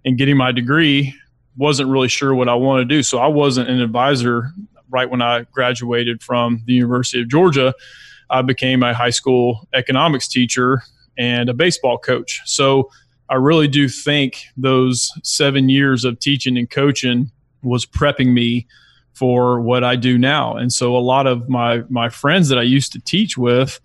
and 0.05 0.17
getting 0.17 0.37
my 0.37 0.51
degree 0.51 1.13
wasn't 1.57 1.89
really 1.89 2.07
sure 2.07 2.33
what 2.33 2.47
I 2.47 2.55
wanted 2.55 2.87
to 2.89 2.95
do. 2.95 3.03
So 3.03 3.17
I 3.17 3.27
wasn't 3.27 3.69
an 3.69 3.81
advisor 3.81 4.51
right 4.89 5.09
when 5.09 5.21
I 5.21 5.45
graduated 5.51 6.23
from 6.23 6.63
the 6.65 6.73
University 6.73 7.21
of 7.21 7.29
Georgia. 7.29 7.73
I 8.29 8.41
became 8.41 8.83
a 8.83 8.93
high 8.93 9.09
school 9.09 9.67
economics 9.73 10.27
teacher 10.27 10.83
and 11.17 11.49
a 11.49 11.53
baseball 11.53 11.97
coach. 11.97 12.41
So 12.45 12.89
I 13.29 13.35
really 13.35 13.67
do 13.67 13.87
think 13.89 14.45
those 14.57 15.11
seven 15.23 15.69
years 15.69 16.03
of 16.03 16.19
teaching 16.19 16.57
and 16.57 16.69
coaching 16.69 17.31
was 17.63 17.85
prepping 17.85 18.33
me 18.33 18.67
for 19.13 19.61
what 19.61 19.83
I 19.83 19.95
do 19.95 20.17
now. 20.17 20.55
And 20.55 20.71
so 20.71 20.95
a 20.95 20.99
lot 20.99 21.27
of 21.27 21.49
my 21.49 21.83
my 21.89 22.09
friends 22.09 22.49
that 22.49 22.57
I 22.57 22.63
used 22.63 22.91
to 22.93 22.99
teach 22.99 23.37
with, 23.37 23.79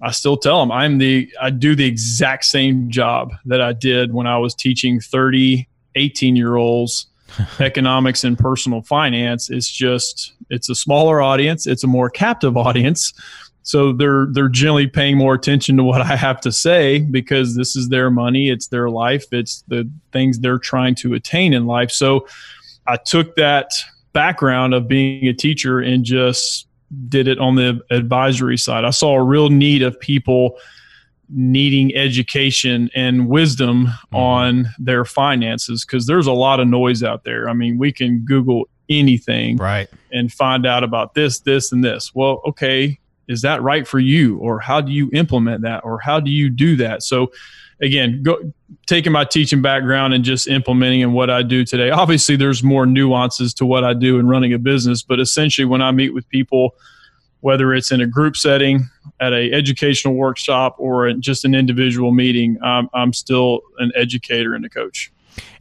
I 0.00 0.10
still 0.10 0.36
tell 0.36 0.60
them 0.60 0.72
I'm 0.72 0.98
the 0.98 1.32
I 1.40 1.50
do 1.50 1.74
the 1.74 1.86
exact 1.86 2.44
same 2.44 2.90
job 2.90 3.32
that 3.46 3.60
I 3.60 3.72
did 3.72 4.12
when 4.12 4.26
I 4.26 4.38
was 4.38 4.54
teaching 4.54 5.00
30, 5.00 5.68
18 5.94 6.36
year 6.36 6.56
olds 6.56 7.06
economics 7.60 8.24
and 8.24 8.38
personal 8.38 8.82
finance. 8.82 9.50
It's 9.50 9.70
just 9.70 10.32
it's 10.50 10.68
a 10.68 10.74
smaller 10.74 11.22
audience, 11.22 11.66
it's 11.66 11.84
a 11.84 11.88
more 11.88 12.10
captive 12.10 12.56
audience, 12.56 13.12
so 13.62 13.92
they're 13.92 14.26
they're 14.32 14.48
generally 14.48 14.88
paying 14.88 15.16
more 15.16 15.34
attention 15.34 15.76
to 15.76 15.84
what 15.84 16.00
I 16.00 16.16
have 16.16 16.40
to 16.42 16.52
say 16.52 17.00
because 17.00 17.56
this 17.56 17.76
is 17.76 17.88
their 17.88 18.10
money, 18.10 18.50
it's 18.50 18.68
their 18.68 18.90
life, 18.90 19.26
it's 19.32 19.62
the 19.68 19.88
things 20.12 20.40
they're 20.40 20.58
trying 20.58 20.94
to 20.96 21.14
attain 21.14 21.52
in 21.52 21.66
life. 21.66 21.90
So 21.90 22.26
I 22.86 22.96
took 22.96 23.36
that 23.36 23.70
background 24.12 24.74
of 24.74 24.88
being 24.88 25.26
a 25.26 25.32
teacher 25.32 25.80
and 25.80 26.04
just 26.04 26.66
did 27.08 27.28
it 27.28 27.38
on 27.38 27.54
the 27.56 27.80
advisory 27.90 28.58
side. 28.58 28.84
I 28.84 28.90
saw 28.90 29.14
a 29.14 29.22
real 29.22 29.48
need 29.48 29.82
of 29.82 29.98
people 29.98 30.58
needing 31.28 31.94
education 31.96 32.90
and 32.94 33.28
wisdom 33.28 33.86
mm-hmm. 33.86 34.16
on 34.16 34.68
their 34.78 35.04
finances 35.04 35.84
because 35.84 36.06
there's 36.06 36.26
a 36.26 36.32
lot 36.32 36.60
of 36.60 36.68
noise 36.68 37.02
out 37.02 37.24
there. 37.24 37.48
I 37.48 37.54
mean, 37.54 37.78
we 37.78 37.92
can 37.92 38.24
Google 38.24 38.68
anything 38.88 39.56
right 39.56 39.88
and 40.12 40.32
find 40.32 40.66
out 40.66 40.84
about 40.84 41.14
this 41.14 41.40
this 41.40 41.72
and 41.72 41.84
this 41.84 42.14
well 42.14 42.42
okay 42.44 42.98
is 43.28 43.40
that 43.42 43.62
right 43.62 43.86
for 43.86 43.98
you 43.98 44.36
or 44.38 44.58
how 44.58 44.80
do 44.80 44.92
you 44.92 45.08
implement 45.12 45.62
that 45.62 45.82
or 45.84 45.98
how 46.00 46.20
do 46.20 46.30
you 46.30 46.50
do 46.50 46.76
that 46.76 47.02
so 47.02 47.30
again 47.80 48.22
go, 48.22 48.52
taking 48.86 49.12
my 49.12 49.24
teaching 49.24 49.62
background 49.62 50.14
and 50.14 50.24
just 50.24 50.48
implementing 50.48 51.00
in 51.00 51.12
what 51.12 51.30
i 51.30 51.42
do 51.42 51.64
today 51.64 51.90
obviously 51.90 52.36
there's 52.36 52.62
more 52.62 52.86
nuances 52.86 53.54
to 53.54 53.64
what 53.64 53.84
i 53.84 53.94
do 53.94 54.18
in 54.18 54.26
running 54.26 54.52
a 54.52 54.58
business 54.58 55.02
but 55.02 55.20
essentially 55.20 55.64
when 55.64 55.82
i 55.82 55.90
meet 55.90 56.12
with 56.12 56.28
people 56.28 56.74
whether 57.40 57.74
it's 57.74 57.90
in 57.90 58.00
a 58.00 58.06
group 58.06 58.36
setting 58.36 58.88
at 59.20 59.32
a 59.32 59.52
educational 59.52 60.14
workshop 60.14 60.76
or 60.78 61.12
just 61.14 61.44
an 61.44 61.54
individual 61.54 62.12
meeting 62.12 62.58
i'm 62.62 63.12
still 63.12 63.60
an 63.78 63.92
educator 63.94 64.54
and 64.54 64.64
a 64.64 64.68
coach 64.68 65.12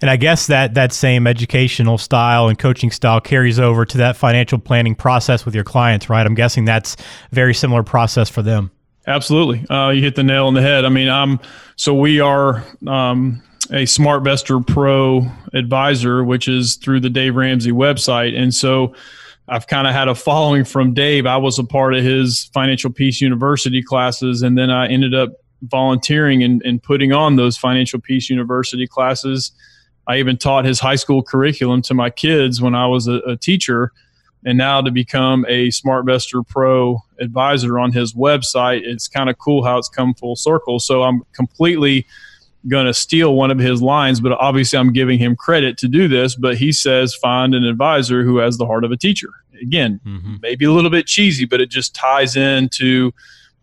and 0.01 0.09
I 0.09 0.17
guess 0.17 0.47
that 0.47 0.73
that 0.73 0.91
same 0.91 1.27
educational 1.27 1.97
style 1.97 2.47
and 2.47 2.57
coaching 2.57 2.91
style 2.91 3.21
carries 3.21 3.59
over 3.59 3.85
to 3.85 3.97
that 3.99 4.17
financial 4.17 4.59
planning 4.59 4.95
process 4.95 5.45
with 5.45 5.55
your 5.55 5.63
clients, 5.63 6.09
right? 6.09 6.25
I'm 6.25 6.35
guessing 6.35 6.65
that's 6.65 6.97
very 7.31 7.53
similar 7.53 7.83
process 7.83 8.29
for 8.29 8.41
them. 8.41 8.71
Absolutely, 9.07 9.67
uh, 9.69 9.89
you 9.89 10.01
hit 10.01 10.15
the 10.15 10.23
nail 10.23 10.47
on 10.47 10.53
the 10.53 10.61
head. 10.61 10.85
I 10.85 10.89
mean, 10.89 11.09
I'm 11.09 11.39
so 11.75 11.93
we 11.93 12.19
are 12.19 12.63
um, 12.87 13.41
a 13.71 13.83
SmartVestor 13.83 14.65
Pro 14.65 15.27
advisor, 15.53 16.23
which 16.23 16.47
is 16.47 16.75
through 16.75 16.99
the 16.99 17.09
Dave 17.09 17.35
Ramsey 17.35 17.71
website, 17.71 18.37
and 18.37 18.53
so. 18.53 18.93
I've 19.47 19.67
kind 19.67 19.85
of 19.85 19.93
had 19.93 20.07
a 20.07 20.15
following 20.15 20.63
from 20.63 20.93
Dave. 20.93 21.25
I 21.25 21.35
was 21.35 21.59
a 21.59 21.65
part 21.65 21.93
of 21.93 22.05
his 22.05 22.45
Financial 22.53 22.89
Peace 22.89 23.19
University 23.19 23.83
classes, 23.83 24.43
and 24.43 24.57
then 24.57 24.69
I 24.69 24.87
ended 24.87 25.13
up 25.13 25.31
volunteering 25.63 26.43
and, 26.43 26.61
and 26.63 26.81
putting 26.81 27.11
on 27.11 27.35
those 27.35 27.57
Financial 27.57 27.99
Peace 27.99 28.29
University 28.29 28.87
classes. 28.87 29.51
I 30.07 30.17
even 30.17 30.37
taught 30.37 30.65
his 30.65 30.79
high 30.79 30.95
school 30.95 31.21
curriculum 31.21 31.81
to 31.83 31.93
my 31.93 32.09
kids 32.09 32.61
when 32.61 32.75
I 32.75 32.87
was 32.87 33.07
a, 33.07 33.15
a 33.27 33.35
teacher. 33.37 33.91
And 34.45 34.57
now 34.57 34.81
to 34.81 34.91
become 34.91 35.45
a 35.47 35.69
SmartVestor 35.69 36.47
Pro 36.47 37.03
advisor 37.19 37.77
on 37.79 37.91
his 37.91 38.13
website, 38.13 38.81
it's 38.83 39.07
kind 39.07 39.29
of 39.29 39.37
cool 39.37 39.63
how 39.63 39.77
it's 39.77 39.89
come 39.89 40.13
full 40.13 40.35
circle. 40.35 40.79
So 40.79 41.03
I'm 41.03 41.21
completely 41.33 42.07
going 42.67 42.85
to 42.85 42.93
steal 42.93 43.35
one 43.35 43.51
of 43.51 43.59
his 43.59 43.81
lines, 43.81 44.19
but 44.19 44.31
obviously 44.33 44.77
I'm 44.77 44.93
giving 44.93 45.19
him 45.19 45.35
credit 45.35 45.77
to 45.79 45.87
do 45.87 46.07
this. 46.07 46.35
But 46.35 46.57
he 46.57 46.71
says, 46.71 47.15
find 47.15 47.53
an 47.53 47.63
advisor 47.63 48.23
who 48.23 48.37
has 48.37 48.57
the 48.57 48.65
heart 48.65 48.83
of 48.83 48.91
a 48.91 48.97
teacher. 48.97 49.29
Again, 49.61 49.99
mm-hmm. 50.05 50.35
maybe 50.41 50.65
a 50.65 50.71
little 50.71 50.89
bit 50.89 51.05
cheesy, 51.05 51.45
but 51.45 51.61
it 51.61 51.69
just 51.69 51.93
ties 51.93 52.35
into 52.35 53.11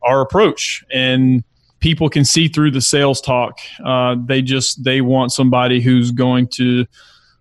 our 0.03 0.21
approach. 0.21 0.85
And 0.93 1.43
people 1.81 2.09
can 2.09 2.25
see 2.25 2.49
through 2.49 2.71
the 2.71 2.81
sales 2.81 3.21
talk. 3.21 3.59
Uh, 3.85 4.17
they 4.25 4.43
just 4.43 4.85
they 4.85 5.01
want 5.01 5.33
somebody 5.33 5.81
who's 5.81 6.11
going 6.11 6.49
to 6.49 6.87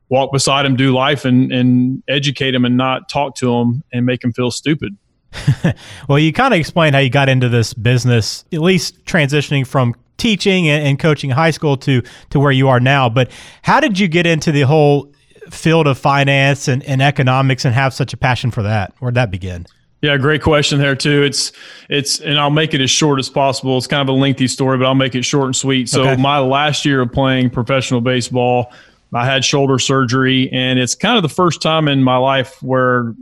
walk 0.09 0.31
beside 0.31 0.65
them, 0.65 0.75
do 0.75 0.93
life, 0.93 1.25
and 1.25 1.51
and 1.51 2.03
educate 2.07 2.51
them, 2.51 2.65
and 2.65 2.77
not 2.77 3.09
talk 3.09 3.35
to 3.35 3.47
them 3.47 3.83
and 3.91 4.05
make 4.05 4.21
them 4.21 4.33
feel 4.33 4.51
stupid. 4.51 4.97
well, 6.09 6.19
you 6.19 6.33
kind 6.33 6.53
of 6.53 6.59
explained 6.59 6.95
how 6.95 7.01
you 7.01 7.09
got 7.09 7.29
into 7.29 7.49
this 7.49 7.73
business, 7.73 8.45
at 8.51 8.61
least 8.61 9.03
transitioning 9.05 9.65
from 9.65 9.95
teaching 10.17 10.67
and, 10.67 10.85
and 10.85 10.99
coaching 10.99 11.29
high 11.29 11.51
school 11.51 11.77
to 11.77 12.01
to 12.29 12.39
where 12.39 12.51
you 12.51 12.67
are 12.69 12.79
now. 12.79 13.09
But 13.09 13.31
how 13.61 13.79
did 13.79 13.99
you 13.99 14.07
get 14.07 14.25
into 14.25 14.51
the 14.51 14.61
whole 14.61 15.11
field 15.49 15.87
of 15.87 15.97
finance 15.97 16.67
and, 16.67 16.83
and 16.83 17.01
economics 17.01 17.65
and 17.65 17.73
have 17.73 17.93
such 17.93 18.13
a 18.13 18.17
passion 18.17 18.51
for 18.51 18.63
that? 18.63 18.93
Where'd 18.99 19.15
that 19.15 19.31
begin? 19.31 19.65
Yeah, 20.01 20.15
great 20.17 20.43
question 20.43 20.79
there 20.79 20.95
too. 20.95 21.23
It's 21.23 21.51
it's 21.89 22.19
and 22.19 22.39
I'll 22.39 22.51
make 22.51 22.73
it 22.73 22.81
as 22.81 22.91
short 22.91 23.19
as 23.19 23.29
possible. 23.29 23.77
It's 23.77 23.87
kind 23.87 24.07
of 24.07 24.13
a 24.13 24.17
lengthy 24.17 24.47
story, 24.47 24.77
but 24.77 24.85
I'll 24.85 24.95
make 24.95 25.15
it 25.15 25.23
short 25.23 25.45
and 25.45 25.55
sweet. 25.55 25.89
So 25.89 26.03
okay. 26.03 26.21
my 26.21 26.37
last 26.39 26.85
year 26.85 27.01
of 27.01 27.11
playing 27.11 27.49
professional 27.49 28.01
baseball, 28.01 28.71
I 29.13 29.25
had 29.25 29.45
shoulder 29.45 29.79
surgery 29.79 30.51
and 30.51 30.79
it's 30.79 30.95
kind 30.95 31.17
of 31.17 31.23
the 31.23 31.29
first 31.29 31.61
time 31.61 31.87
in 31.87 32.03
my 32.03 32.17
life 32.17 32.61
where 32.61 33.15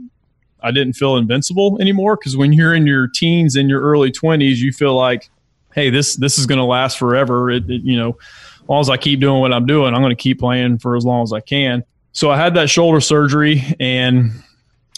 I 0.60 0.72
didn't 0.72 0.94
feel 0.94 1.16
invincible 1.16 1.78
anymore 1.80 2.16
because 2.16 2.36
when 2.36 2.52
you're 2.52 2.74
in 2.74 2.86
your 2.86 3.06
teens 3.06 3.56
and 3.56 3.68
your 3.68 3.80
early 3.80 4.10
20s, 4.10 4.56
you 4.56 4.72
feel 4.72 4.96
like, 4.96 5.30
hey, 5.74 5.90
this 5.90 6.16
this 6.16 6.38
is 6.38 6.46
going 6.46 6.58
to 6.58 6.64
last 6.64 6.98
forever. 6.98 7.50
It, 7.50 7.70
it, 7.70 7.82
you 7.82 7.96
know, 7.96 8.18
as 8.62 8.68
long 8.68 8.80
as 8.80 8.90
I 8.90 8.96
keep 8.96 9.20
doing 9.20 9.40
what 9.40 9.52
I'm 9.52 9.66
doing, 9.66 9.94
I'm 9.94 10.00
going 10.00 10.14
to 10.14 10.20
keep 10.20 10.40
playing 10.40 10.78
for 10.78 10.96
as 10.96 11.04
long 11.04 11.22
as 11.22 11.32
I 11.32 11.40
can. 11.40 11.84
So 12.12 12.30
I 12.30 12.36
had 12.36 12.54
that 12.54 12.68
shoulder 12.68 13.00
surgery 13.00 13.62
and 13.78 14.32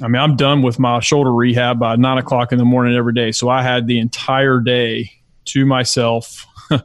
I 0.00 0.06
mean, 0.06 0.22
I'm 0.22 0.36
done 0.36 0.62
with 0.62 0.78
my 0.78 1.00
shoulder 1.00 1.34
rehab 1.34 1.78
by 1.78 1.96
nine 1.96 2.18
o'clock 2.18 2.52
in 2.52 2.58
the 2.58 2.64
morning 2.64 2.96
every 2.96 3.12
day. 3.12 3.32
So 3.32 3.48
I 3.48 3.62
had 3.62 3.86
the 3.86 3.98
entire 3.98 4.60
day 4.60 5.10
to 5.46 5.66
myself 5.66 6.46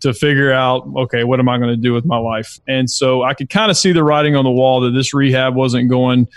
to 0.00 0.12
figure 0.12 0.52
out, 0.52 0.86
okay, 0.96 1.24
what 1.24 1.40
am 1.40 1.48
I 1.48 1.58
going 1.58 1.70
to 1.70 1.76
do 1.76 1.92
with 1.92 2.04
my 2.04 2.18
life? 2.18 2.58
And 2.68 2.90
so 2.90 3.22
I 3.22 3.34
could 3.34 3.50
kind 3.50 3.70
of 3.70 3.76
see 3.76 3.92
the 3.92 4.04
writing 4.04 4.36
on 4.36 4.44
the 4.44 4.50
wall 4.50 4.80
that 4.82 4.90
this 4.90 5.14
rehab 5.14 5.54
wasn't 5.54 5.88
going 5.88 6.28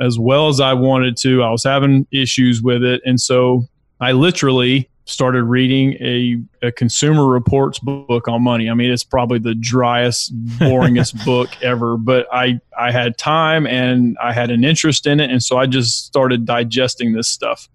as 0.00 0.18
well 0.18 0.48
as 0.48 0.60
I 0.60 0.72
wanted 0.72 1.16
to. 1.18 1.42
I 1.42 1.50
was 1.50 1.64
having 1.64 2.06
issues 2.10 2.62
with 2.62 2.82
it. 2.82 3.02
And 3.04 3.20
so 3.20 3.66
I 4.00 4.12
literally 4.12 4.88
started 5.04 5.44
reading 5.44 5.94
a, 6.00 6.40
a 6.66 6.72
consumer 6.72 7.26
reports 7.26 7.78
book 7.78 8.28
on 8.28 8.42
money. 8.42 8.70
I 8.70 8.74
mean, 8.74 8.90
it's 8.90 9.04
probably 9.04 9.38
the 9.38 9.54
driest, 9.54 10.32
boringest 10.58 11.24
book 11.26 11.50
ever, 11.62 11.96
but 11.96 12.26
I, 12.32 12.60
I 12.78 12.92
had 12.92 13.18
time 13.18 13.66
and 13.66 14.16
I 14.22 14.32
had 14.32 14.50
an 14.50 14.64
interest 14.64 15.06
in 15.06 15.20
it. 15.20 15.30
And 15.30 15.42
so 15.42 15.58
I 15.58 15.66
just 15.66 16.06
started 16.06 16.46
digesting 16.46 17.12
this 17.12 17.28
stuff 17.28 17.68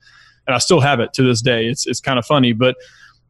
and 0.48 0.55
I 0.55 0.60
still 0.60 0.79
have 0.79 1.00
it 1.00 1.13
to 1.13 1.24
this 1.24 1.41
day. 1.41 1.67
It's, 1.67 1.86
it's 1.86 2.00
kind 2.00 2.17
of 2.17 2.25
funny, 2.25 2.53
but 2.53 2.77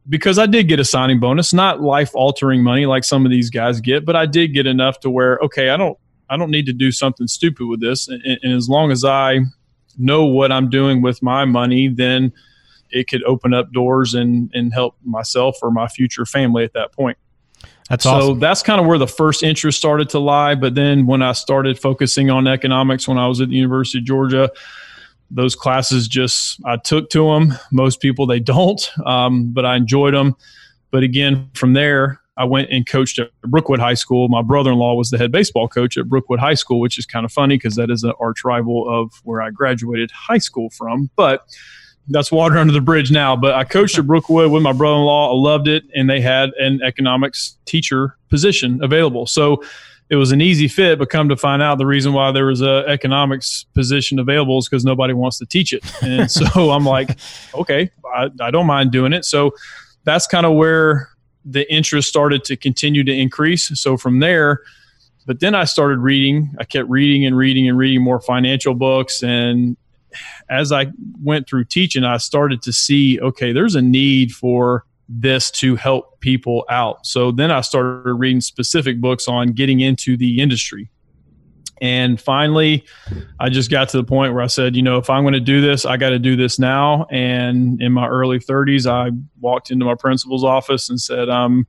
because 0.08 0.38
I 0.38 0.46
did 0.46 0.68
get 0.68 0.80
a 0.80 0.84
signing 0.84 1.20
bonus, 1.20 1.52
not 1.52 1.80
life 1.80 2.10
altering 2.14 2.62
money 2.62 2.86
like 2.86 3.04
some 3.04 3.24
of 3.24 3.30
these 3.30 3.50
guys 3.50 3.80
get, 3.80 4.04
but 4.04 4.16
I 4.16 4.26
did 4.26 4.48
get 4.48 4.66
enough 4.66 5.00
to 5.00 5.10
where, 5.10 5.38
okay, 5.38 5.70
I 5.70 5.76
don't, 5.76 5.98
I 6.30 6.36
don't 6.36 6.50
need 6.50 6.66
to 6.66 6.72
do 6.72 6.92
something 6.92 7.26
stupid 7.26 7.66
with 7.66 7.80
this. 7.80 8.08
And, 8.08 8.22
and 8.42 8.52
as 8.52 8.68
long 8.68 8.90
as 8.90 9.04
I 9.04 9.40
know 9.98 10.24
what 10.24 10.52
I'm 10.52 10.70
doing 10.70 11.02
with 11.02 11.22
my 11.22 11.44
money, 11.44 11.88
then 11.88 12.32
it 12.90 13.08
could 13.08 13.22
open 13.24 13.52
up 13.52 13.72
doors 13.72 14.14
and, 14.14 14.50
and 14.54 14.72
help 14.72 14.96
myself 15.04 15.58
or 15.62 15.70
my 15.70 15.88
future 15.88 16.24
family 16.24 16.64
at 16.64 16.72
that 16.72 16.92
point. 16.92 17.18
That's 17.88 18.04
so 18.04 18.10
awesome. 18.10 18.38
that's 18.38 18.62
kind 18.62 18.80
of 18.80 18.86
where 18.86 18.98
the 18.98 19.06
first 19.06 19.42
interest 19.42 19.78
started 19.78 20.10
to 20.10 20.18
lie. 20.18 20.54
But 20.54 20.74
then 20.74 21.06
when 21.06 21.22
I 21.22 21.32
started 21.32 21.78
focusing 21.78 22.30
on 22.30 22.46
economics 22.46 23.08
when 23.08 23.16
I 23.16 23.26
was 23.26 23.40
at 23.40 23.48
the 23.48 23.56
University 23.56 23.98
of 23.98 24.04
Georgia, 24.04 24.50
those 25.30 25.54
classes 25.54 26.08
just 26.08 26.60
I 26.64 26.76
took 26.76 27.10
to 27.10 27.26
them. 27.32 27.54
Most 27.70 28.00
people 28.00 28.26
they 28.26 28.40
don't, 28.40 28.90
um, 29.06 29.52
but 29.52 29.64
I 29.66 29.76
enjoyed 29.76 30.14
them. 30.14 30.36
But 30.90 31.02
again, 31.02 31.50
from 31.54 31.74
there, 31.74 32.20
I 32.38 32.44
went 32.44 32.70
and 32.70 32.86
coached 32.86 33.18
at 33.18 33.30
Brookwood 33.42 33.80
High 33.80 33.94
School. 33.94 34.28
My 34.28 34.42
brother-in-law 34.42 34.94
was 34.94 35.10
the 35.10 35.18
head 35.18 35.32
baseball 35.32 35.68
coach 35.68 35.98
at 35.98 36.08
Brookwood 36.08 36.38
High 36.38 36.54
School, 36.54 36.78
which 36.80 36.96
is 36.98 37.04
kind 37.04 37.26
of 37.26 37.32
funny 37.32 37.56
because 37.56 37.74
that 37.74 37.90
is 37.90 38.04
an 38.04 38.12
arch 38.20 38.44
rival 38.44 38.88
of 38.88 39.12
where 39.24 39.42
I 39.42 39.50
graduated 39.50 40.10
high 40.12 40.38
school 40.38 40.70
from. 40.70 41.10
But 41.16 41.46
that's 42.08 42.32
water 42.32 42.56
under 42.56 42.72
the 42.72 42.80
bridge 42.80 43.10
now. 43.10 43.36
But 43.36 43.54
I 43.54 43.64
coached 43.64 43.98
at 43.98 44.06
Brookwood 44.06 44.50
with 44.50 44.62
my 44.62 44.72
brother-in-law. 44.72 45.32
I 45.32 45.40
loved 45.40 45.68
it, 45.68 45.84
and 45.94 46.08
they 46.08 46.20
had 46.20 46.50
an 46.58 46.80
economics 46.82 47.58
teacher 47.66 48.16
position 48.30 48.80
available. 48.82 49.26
So 49.26 49.62
it 50.10 50.16
was 50.16 50.32
an 50.32 50.40
easy 50.40 50.68
fit. 50.68 50.98
But 50.98 51.10
come 51.10 51.28
to 51.28 51.36
find 51.36 51.62
out, 51.62 51.78
the 51.78 51.86
reason 51.86 52.12
why 52.12 52.32
there 52.32 52.46
was 52.46 52.62
a 52.62 52.84
economics 52.86 53.66
position 53.74 54.18
available 54.18 54.58
is 54.58 54.68
because 54.68 54.84
nobody 54.84 55.12
wants 55.12 55.38
to 55.38 55.46
teach 55.46 55.72
it. 55.72 55.84
And 56.02 56.30
so 56.30 56.70
I'm 56.70 56.84
like, 56.84 57.18
okay, 57.54 57.90
I, 58.14 58.30
I 58.40 58.50
don't 58.50 58.66
mind 58.66 58.90
doing 58.90 59.12
it. 59.12 59.24
So 59.24 59.54
that's 60.04 60.26
kind 60.26 60.46
of 60.46 60.54
where 60.54 61.10
the 61.44 61.70
interest 61.72 62.08
started 62.08 62.44
to 62.44 62.56
continue 62.56 63.04
to 63.04 63.12
increase. 63.12 63.68
So 63.80 63.96
from 63.96 64.20
there, 64.20 64.62
but 65.26 65.40
then 65.40 65.54
I 65.54 65.64
started 65.64 65.98
reading. 65.98 66.54
I 66.58 66.64
kept 66.64 66.88
reading 66.88 67.26
and 67.26 67.36
reading 67.36 67.68
and 67.68 67.76
reading 67.76 68.02
more 68.02 68.18
financial 68.18 68.74
books. 68.74 69.22
And 69.22 69.76
as 70.48 70.72
I 70.72 70.86
went 71.22 71.46
through 71.46 71.64
teaching, 71.64 72.02
I 72.02 72.16
started 72.16 72.62
to 72.62 72.72
see 72.72 73.20
okay, 73.20 73.52
there's 73.52 73.74
a 73.74 73.82
need 73.82 74.32
for 74.32 74.86
this 75.08 75.50
to 75.50 75.76
help 75.76 76.20
people 76.20 76.64
out. 76.68 77.06
So 77.06 77.30
then 77.30 77.50
I 77.50 77.62
started 77.62 78.14
reading 78.14 78.40
specific 78.40 79.00
books 79.00 79.26
on 79.28 79.52
getting 79.52 79.80
into 79.80 80.16
the 80.16 80.40
industry. 80.40 80.90
And 81.80 82.20
finally, 82.20 82.84
I 83.38 83.50
just 83.50 83.70
got 83.70 83.88
to 83.90 83.98
the 83.98 84.04
point 84.04 84.34
where 84.34 84.42
I 84.42 84.48
said, 84.48 84.74
you 84.74 84.82
know, 84.82 84.98
if 84.98 85.08
I'm 85.08 85.22
going 85.22 85.34
to 85.34 85.40
do 85.40 85.60
this, 85.60 85.86
I 85.86 85.96
got 85.96 86.10
to 86.10 86.18
do 86.18 86.34
this 86.34 86.58
now. 86.58 87.06
And 87.10 87.80
in 87.80 87.92
my 87.92 88.08
early 88.08 88.40
30s, 88.40 88.86
I 88.90 89.12
walked 89.40 89.70
into 89.70 89.84
my 89.84 89.94
principal's 89.94 90.44
office 90.44 90.90
and 90.90 91.00
said, 91.00 91.28
um, 91.28 91.66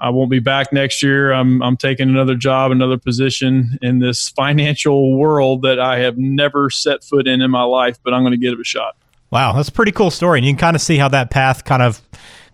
I 0.00 0.10
won't 0.10 0.30
be 0.30 0.40
back 0.40 0.72
next 0.72 1.02
year. 1.02 1.32
I'm, 1.32 1.62
I'm 1.62 1.76
taking 1.76 2.08
another 2.08 2.34
job, 2.34 2.70
another 2.70 2.98
position 2.98 3.78
in 3.82 3.98
this 3.98 4.28
financial 4.30 5.18
world 5.18 5.62
that 5.62 5.78
I 5.78 5.98
have 5.98 6.18
never 6.18 6.70
set 6.70 7.04
foot 7.04 7.26
in 7.26 7.40
in 7.40 7.50
my 7.50 7.62
life, 7.62 7.98
but 8.02 8.12
I'm 8.12 8.22
going 8.22 8.32
to 8.32 8.38
give 8.38 8.54
it 8.54 8.60
a 8.60 8.64
shot. 8.64 8.96
Wow, 9.30 9.52
that's 9.54 9.68
a 9.68 9.72
pretty 9.72 9.92
cool 9.92 10.10
story. 10.10 10.38
And 10.38 10.46
you 10.46 10.52
can 10.52 10.58
kind 10.58 10.76
of 10.76 10.82
see 10.82 10.96
how 10.96 11.08
that 11.08 11.30
path 11.30 11.64
kind 11.64 11.82
of 11.82 12.00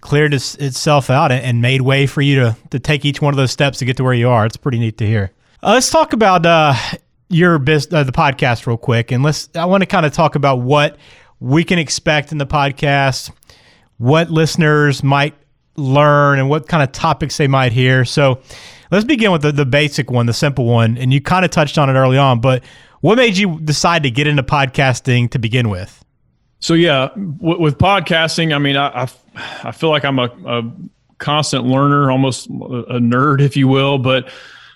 cleared 0.02 0.34
its, 0.34 0.56
itself 0.56 1.08
out 1.08 1.32
and 1.32 1.62
made 1.62 1.80
way 1.80 2.06
for 2.06 2.20
you 2.20 2.40
to, 2.40 2.56
to 2.70 2.78
take 2.78 3.06
each 3.06 3.22
one 3.22 3.32
of 3.32 3.38
those 3.38 3.50
steps 3.50 3.78
to 3.78 3.86
get 3.86 3.96
to 3.96 4.04
where 4.04 4.12
you 4.12 4.28
are. 4.28 4.44
It's 4.44 4.58
pretty 4.58 4.78
neat 4.78 4.98
to 4.98 5.06
hear. 5.06 5.30
Uh, 5.62 5.72
let's 5.72 5.90
talk 5.90 6.12
about 6.12 6.44
uh, 6.44 6.74
your 7.30 7.58
business, 7.58 7.94
uh, 7.94 8.04
the 8.04 8.12
podcast, 8.12 8.66
real 8.66 8.76
quick, 8.76 9.10
and 9.10 9.22
let's. 9.22 9.48
I 9.54 9.64
want 9.64 9.82
to 9.82 9.86
kind 9.86 10.04
of 10.04 10.12
talk 10.12 10.34
about 10.34 10.56
what 10.56 10.98
we 11.40 11.64
can 11.64 11.78
expect 11.78 12.32
in 12.32 12.38
the 12.38 12.46
podcast, 12.46 13.32
what 13.96 14.28
listeners 14.28 15.02
might 15.02 15.34
learn, 15.76 16.38
and 16.40 16.50
what 16.50 16.68
kind 16.68 16.82
of 16.82 16.92
topics 16.92 17.36
they 17.36 17.46
might 17.46 17.72
hear. 17.72 18.04
So, 18.04 18.42
let's 18.90 19.04
begin 19.04 19.30
with 19.30 19.42
the, 19.42 19.52
the 19.52 19.64
basic 19.64 20.10
one, 20.10 20.26
the 20.26 20.34
simple 20.34 20.66
one, 20.66 20.98
and 20.98 21.12
you 21.12 21.20
kind 21.20 21.44
of 21.44 21.52
touched 21.52 21.78
on 21.78 21.88
it 21.88 21.94
early 21.94 22.18
on. 22.18 22.40
But 22.40 22.64
what 23.02 23.16
made 23.16 23.36
you 23.36 23.60
decide 23.60 24.02
to 24.02 24.10
get 24.10 24.26
into 24.26 24.42
podcasting 24.42 25.30
to 25.30 25.38
begin 25.38 25.68
with? 25.68 26.04
So 26.58 26.74
yeah, 26.74 27.08
with 27.16 27.76
podcasting, 27.78 28.54
I 28.54 28.58
mean, 28.58 28.76
I, 28.76 29.02
I, 29.02 29.08
I 29.36 29.72
feel 29.72 29.90
like 29.90 30.04
I'm 30.04 30.18
a, 30.18 30.30
a 30.46 30.72
constant 31.18 31.64
learner, 31.64 32.10
almost 32.10 32.46
a 32.46 32.98
nerd, 33.00 33.40
if 33.40 33.56
you 33.56 33.68
will, 33.68 33.98
but 33.98 34.28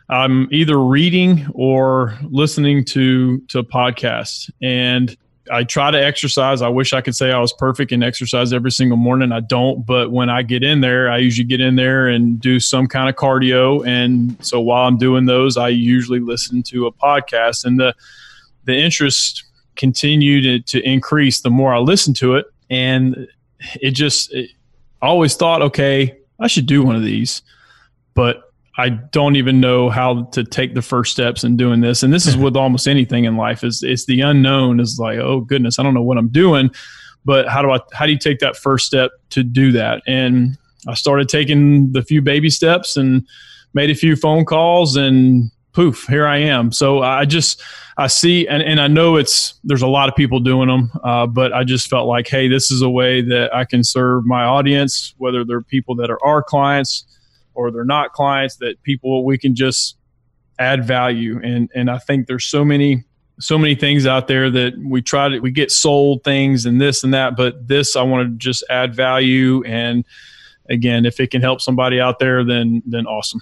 I'm 0.08 0.48
either 0.52 0.78
reading 0.78 1.46
or 1.52 2.16
listening 2.22 2.84
to 2.86 3.40
to 3.48 3.62
podcasts 3.62 4.50
and 4.62 5.16
I 5.50 5.64
try 5.64 5.90
to 5.90 6.02
exercise. 6.02 6.62
I 6.62 6.68
wish 6.68 6.92
I 6.92 7.00
could 7.00 7.14
say 7.14 7.30
I 7.30 7.38
was 7.38 7.52
perfect 7.52 7.92
and 7.92 8.02
exercise 8.02 8.52
every 8.52 8.72
single 8.72 8.96
morning. 8.96 9.32
I 9.32 9.40
don't, 9.40 9.84
but 9.86 10.10
when 10.10 10.28
I 10.28 10.42
get 10.42 10.62
in 10.62 10.80
there, 10.80 11.10
I 11.10 11.18
usually 11.18 11.46
get 11.46 11.60
in 11.60 11.76
there 11.76 12.08
and 12.08 12.40
do 12.40 12.58
some 12.58 12.86
kind 12.86 13.08
of 13.08 13.16
cardio. 13.16 13.86
And 13.86 14.36
so 14.44 14.60
while 14.60 14.88
I'm 14.88 14.98
doing 14.98 15.26
those, 15.26 15.56
I 15.56 15.68
usually 15.68 16.20
listen 16.20 16.62
to 16.64 16.86
a 16.86 16.92
podcast. 16.92 17.64
And 17.64 17.78
the 17.78 17.94
the 18.64 18.76
interest 18.76 19.44
continued 19.76 20.66
to, 20.66 20.80
to 20.80 20.88
increase 20.88 21.40
the 21.40 21.50
more 21.50 21.72
I 21.74 21.78
listened 21.78 22.16
to 22.16 22.34
it. 22.34 22.46
And 22.68 23.28
it 23.80 23.92
just 23.92 24.32
it, 24.32 24.50
I 25.02 25.06
always 25.06 25.36
thought, 25.36 25.62
okay, 25.62 26.16
I 26.40 26.46
should 26.46 26.66
do 26.66 26.82
one 26.82 26.96
of 26.96 27.02
these. 27.02 27.42
But 28.14 28.42
I 28.78 28.90
don't 28.90 29.36
even 29.36 29.60
know 29.60 29.88
how 29.88 30.24
to 30.32 30.44
take 30.44 30.74
the 30.74 30.82
first 30.82 31.12
steps 31.12 31.44
in 31.44 31.56
doing 31.56 31.80
this. 31.80 32.02
And 32.02 32.12
this 32.12 32.26
is 32.26 32.36
with 32.36 32.56
almost 32.56 32.86
anything 32.86 33.24
in 33.24 33.36
life 33.36 33.64
is 33.64 33.82
it's 33.82 34.06
the 34.06 34.20
unknown 34.20 34.80
is 34.80 34.98
like, 34.98 35.18
oh 35.18 35.40
goodness, 35.40 35.78
I 35.78 35.82
don't 35.82 35.94
know 35.94 36.02
what 36.02 36.18
I'm 36.18 36.28
doing, 36.28 36.70
but 37.24 37.48
how 37.48 37.62
do 37.62 37.70
I, 37.70 37.80
how 37.92 38.06
do 38.06 38.12
you 38.12 38.18
take 38.18 38.38
that 38.40 38.56
first 38.56 38.86
step 38.86 39.10
to 39.30 39.42
do 39.42 39.72
that? 39.72 40.02
And 40.06 40.58
I 40.86 40.94
started 40.94 41.28
taking 41.28 41.92
the 41.92 42.02
few 42.02 42.22
baby 42.22 42.50
steps 42.50 42.96
and 42.96 43.26
made 43.74 43.90
a 43.90 43.94
few 43.94 44.16
phone 44.16 44.44
calls 44.44 44.96
and 44.96 45.50
poof, 45.76 46.06
here 46.08 46.26
I 46.26 46.38
am. 46.38 46.72
So 46.72 47.02
I 47.02 47.26
just, 47.26 47.62
I 47.98 48.06
see, 48.06 48.48
and, 48.48 48.62
and 48.62 48.80
I 48.80 48.88
know 48.88 49.16
it's, 49.16 49.60
there's 49.62 49.82
a 49.82 49.86
lot 49.86 50.08
of 50.08 50.16
people 50.16 50.40
doing 50.40 50.68
them, 50.68 50.90
uh, 51.04 51.26
but 51.26 51.52
I 51.52 51.64
just 51.64 51.90
felt 51.90 52.08
like, 52.08 52.26
hey, 52.26 52.48
this 52.48 52.70
is 52.70 52.80
a 52.80 52.88
way 52.88 53.20
that 53.20 53.54
I 53.54 53.66
can 53.66 53.84
serve 53.84 54.24
my 54.24 54.42
audience, 54.42 55.14
whether 55.18 55.44
they're 55.44 55.60
people 55.60 55.94
that 55.96 56.10
are 56.10 56.18
our 56.24 56.42
clients, 56.42 57.04
or 57.54 57.70
they're 57.70 57.84
not 57.84 58.14
clients 58.14 58.56
that 58.56 58.82
people 58.84 59.22
we 59.26 59.36
can 59.36 59.54
just 59.54 59.98
add 60.58 60.86
value. 60.86 61.40
And 61.42 61.70
and 61.74 61.90
I 61.90 61.98
think 61.98 62.26
there's 62.26 62.46
so 62.46 62.64
many 62.64 63.04
so 63.38 63.58
many 63.58 63.74
things 63.74 64.06
out 64.06 64.28
there 64.28 64.50
that 64.50 64.72
we 64.78 65.02
try 65.02 65.28
to 65.28 65.40
we 65.40 65.50
get 65.50 65.70
sold 65.70 66.24
things 66.24 66.64
and 66.64 66.80
this 66.80 67.04
and 67.04 67.12
that 67.12 67.36
but 67.36 67.68
this 67.68 67.96
I 67.96 68.02
want 68.02 68.28
to 68.28 68.36
just 68.38 68.64
add 68.70 68.94
value. 68.94 69.62
And 69.64 70.04
again 70.70 71.04
if 71.06 71.20
it 71.20 71.30
can 71.30 71.42
help 71.42 71.60
somebody 71.60 72.00
out 72.00 72.18
there 72.18 72.44
then 72.44 72.82
then 72.86 73.06
awesome 73.06 73.40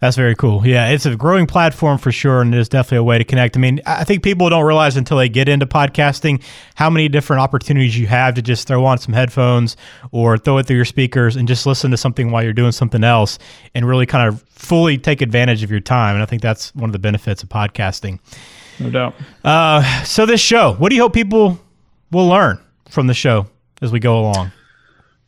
that's 0.00 0.16
very 0.16 0.36
cool. 0.36 0.64
Yeah, 0.64 0.90
it's 0.90 1.06
a 1.06 1.16
growing 1.16 1.46
platform 1.46 1.98
for 1.98 2.12
sure, 2.12 2.40
and 2.40 2.54
it's 2.54 2.68
definitely 2.68 2.98
a 2.98 3.02
way 3.02 3.18
to 3.18 3.24
connect. 3.24 3.56
I 3.56 3.60
mean, 3.60 3.80
I 3.84 4.04
think 4.04 4.22
people 4.22 4.48
don't 4.48 4.64
realize 4.64 4.96
until 4.96 5.16
they 5.16 5.28
get 5.28 5.48
into 5.48 5.66
podcasting 5.66 6.42
how 6.76 6.88
many 6.88 7.08
different 7.08 7.42
opportunities 7.42 7.98
you 7.98 8.06
have 8.06 8.34
to 8.34 8.42
just 8.42 8.68
throw 8.68 8.84
on 8.84 8.98
some 8.98 9.12
headphones 9.12 9.76
or 10.12 10.38
throw 10.38 10.58
it 10.58 10.66
through 10.66 10.76
your 10.76 10.84
speakers 10.84 11.34
and 11.34 11.48
just 11.48 11.66
listen 11.66 11.90
to 11.90 11.96
something 11.96 12.30
while 12.30 12.44
you're 12.44 12.52
doing 12.52 12.70
something 12.70 13.02
else 13.02 13.40
and 13.74 13.88
really 13.88 14.06
kind 14.06 14.28
of 14.28 14.42
fully 14.42 14.98
take 14.98 15.20
advantage 15.20 15.64
of 15.64 15.70
your 15.70 15.80
time. 15.80 16.14
And 16.14 16.22
I 16.22 16.26
think 16.26 16.42
that's 16.42 16.72
one 16.76 16.88
of 16.88 16.92
the 16.92 17.00
benefits 17.00 17.42
of 17.42 17.48
podcasting. 17.48 18.20
No 18.78 18.90
doubt. 18.90 19.14
Uh, 19.44 20.04
so, 20.04 20.26
this 20.26 20.40
show, 20.40 20.74
what 20.74 20.90
do 20.90 20.96
you 20.96 21.02
hope 21.02 21.12
people 21.12 21.58
will 22.12 22.28
learn 22.28 22.60
from 22.88 23.08
the 23.08 23.14
show 23.14 23.46
as 23.82 23.90
we 23.90 23.98
go 23.98 24.20
along? 24.20 24.52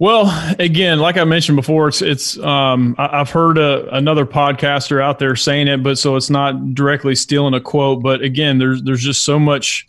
Well, 0.00 0.54
again, 0.58 0.98
like 0.98 1.18
I 1.18 1.24
mentioned 1.24 1.56
before, 1.56 1.86
it's 1.88 2.00
it's 2.00 2.38
um, 2.38 2.94
I, 2.96 3.18
have 3.18 3.28
heard 3.28 3.58
a, 3.58 3.94
another 3.94 4.24
podcaster 4.24 4.98
out 5.02 5.18
there 5.18 5.36
saying 5.36 5.68
it, 5.68 5.82
but 5.82 5.98
so 5.98 6.16
it's 6.16 6.30
not 6.30 6.74
directly 6.74 7.14
stealing 7.14 7.52
a 7.52 7.60
quote. 7.60 8.02
But 8.02 8.22
again, 8.22 8.56
there's 8.56 8.82
there's 8.82 9.02
just 9.02 9.26
so 9.26 9.38
much 9.38 9.86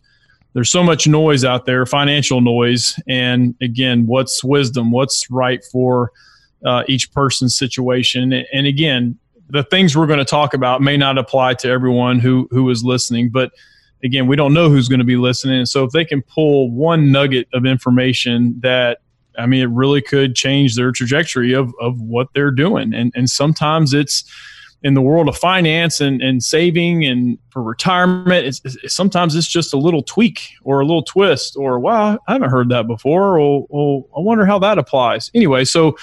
there's 0.52 0.69
so 0.69 0.84
much 0.84 1.08
noise 1.08 1.45
out 1.45 1.65
there, 1.65 1.86
financial 1.86 2.41
noise, 2.41 3.00
and 3.08 3.56
again, 3.62 4.06
what's 4.06 4.43
wisdom? 4.43 4.91
What's 4.91 5.32
right 5.32 5.63
for 5.63 6.12
uh, 6.65 6.84
each 6.89 7.13
person's 7.13 7.58
situation? 7.58 8.34
And 8.52 8.67
again, 8.67 9.17
the 9.50 9.63
things 9.63 9.95
we're 9.95 10.08
going 10.08 10.19
to 10.19 10.26
talk 10.26 10.54
about 10.54 10.82
may 10.82 10.97
not 10.97 11.17
apply 11.17 11.54
to 11.54 11.69
everyone 11.69 12.19
who 12.19 12.50
who 12.52 12.69
is 12.69 12.84
listening, 12.84 13.30
but 13.30 13.54
again, 14.04 14.28
we 14.28 14.36
don't 14.36 14.54
know 14.54 14.67
who's 14.67 14.89
going 14.89 15.00
to 15.00 15.06
be 15.06 15.15
listening. 15.15 15.65
So 15.67 15.86
if 15.86 15.91
they 15.91 16.04
can 16.04 16.21
pull 16.21 16.69
one 16.69 17.13
nugget 17.13 17.47
of 17.54 17.65
information 17.65 18.60
that 18.60 18.97
I 19.38 19.46
mean, 19.46 19.62
it 19.62 19.70
really 19.70 20.02
could 20.02 20.36
change 20.36 20.76
their 20.76 20.91
trajectory 20.91 21.54
of, 21.54 21.74
of 21.80 22.00
what 22.02 22.28
they're 22.34 22.52
doing. 22.52 22.94
And, 22.94 23.12
and 23.15 23.30
sometimes 23.30 23.94
it's 23.94 24.24
in 24.84 24.96
the 24.96 25.02
world 25.02 25.28
of 25.30 25.38
finance 25.38 26.02
and, 26.02 26.22
and 26.22 26.44
saving 26.44 27.06
and 27.06 27.38
for 27.52 27.62
retirement, 27.62 28.48
it's, 28.48 28.62
it's, 28.65 28.94
sometimes 28.94 29.36
it's 29.36 29.48
just 29.48 29.74
a 29.74 29.78
little 29.78 30.02
tweak 30.02 30.41
or 30.63 30.80
a 30.80 30.86
little 30.86 31.04
twist 31.04 31.56
or, 31.56 31.80
wow, 31.80 32.17
I 32.28 32.34
haven't 32.34 32.50
heard 32.50 32.70
that 32.70 32.88
before. 32.88 33.38
Or, 33.39 33.67
or 33.70 34.06
I 34.17 34.22
wonder 34.22 34.46
how 34.46 34.58
that 34.60 34.80
applies. 34.80 35.30
Anyway, 35.36 35.65
so 35.65 35.96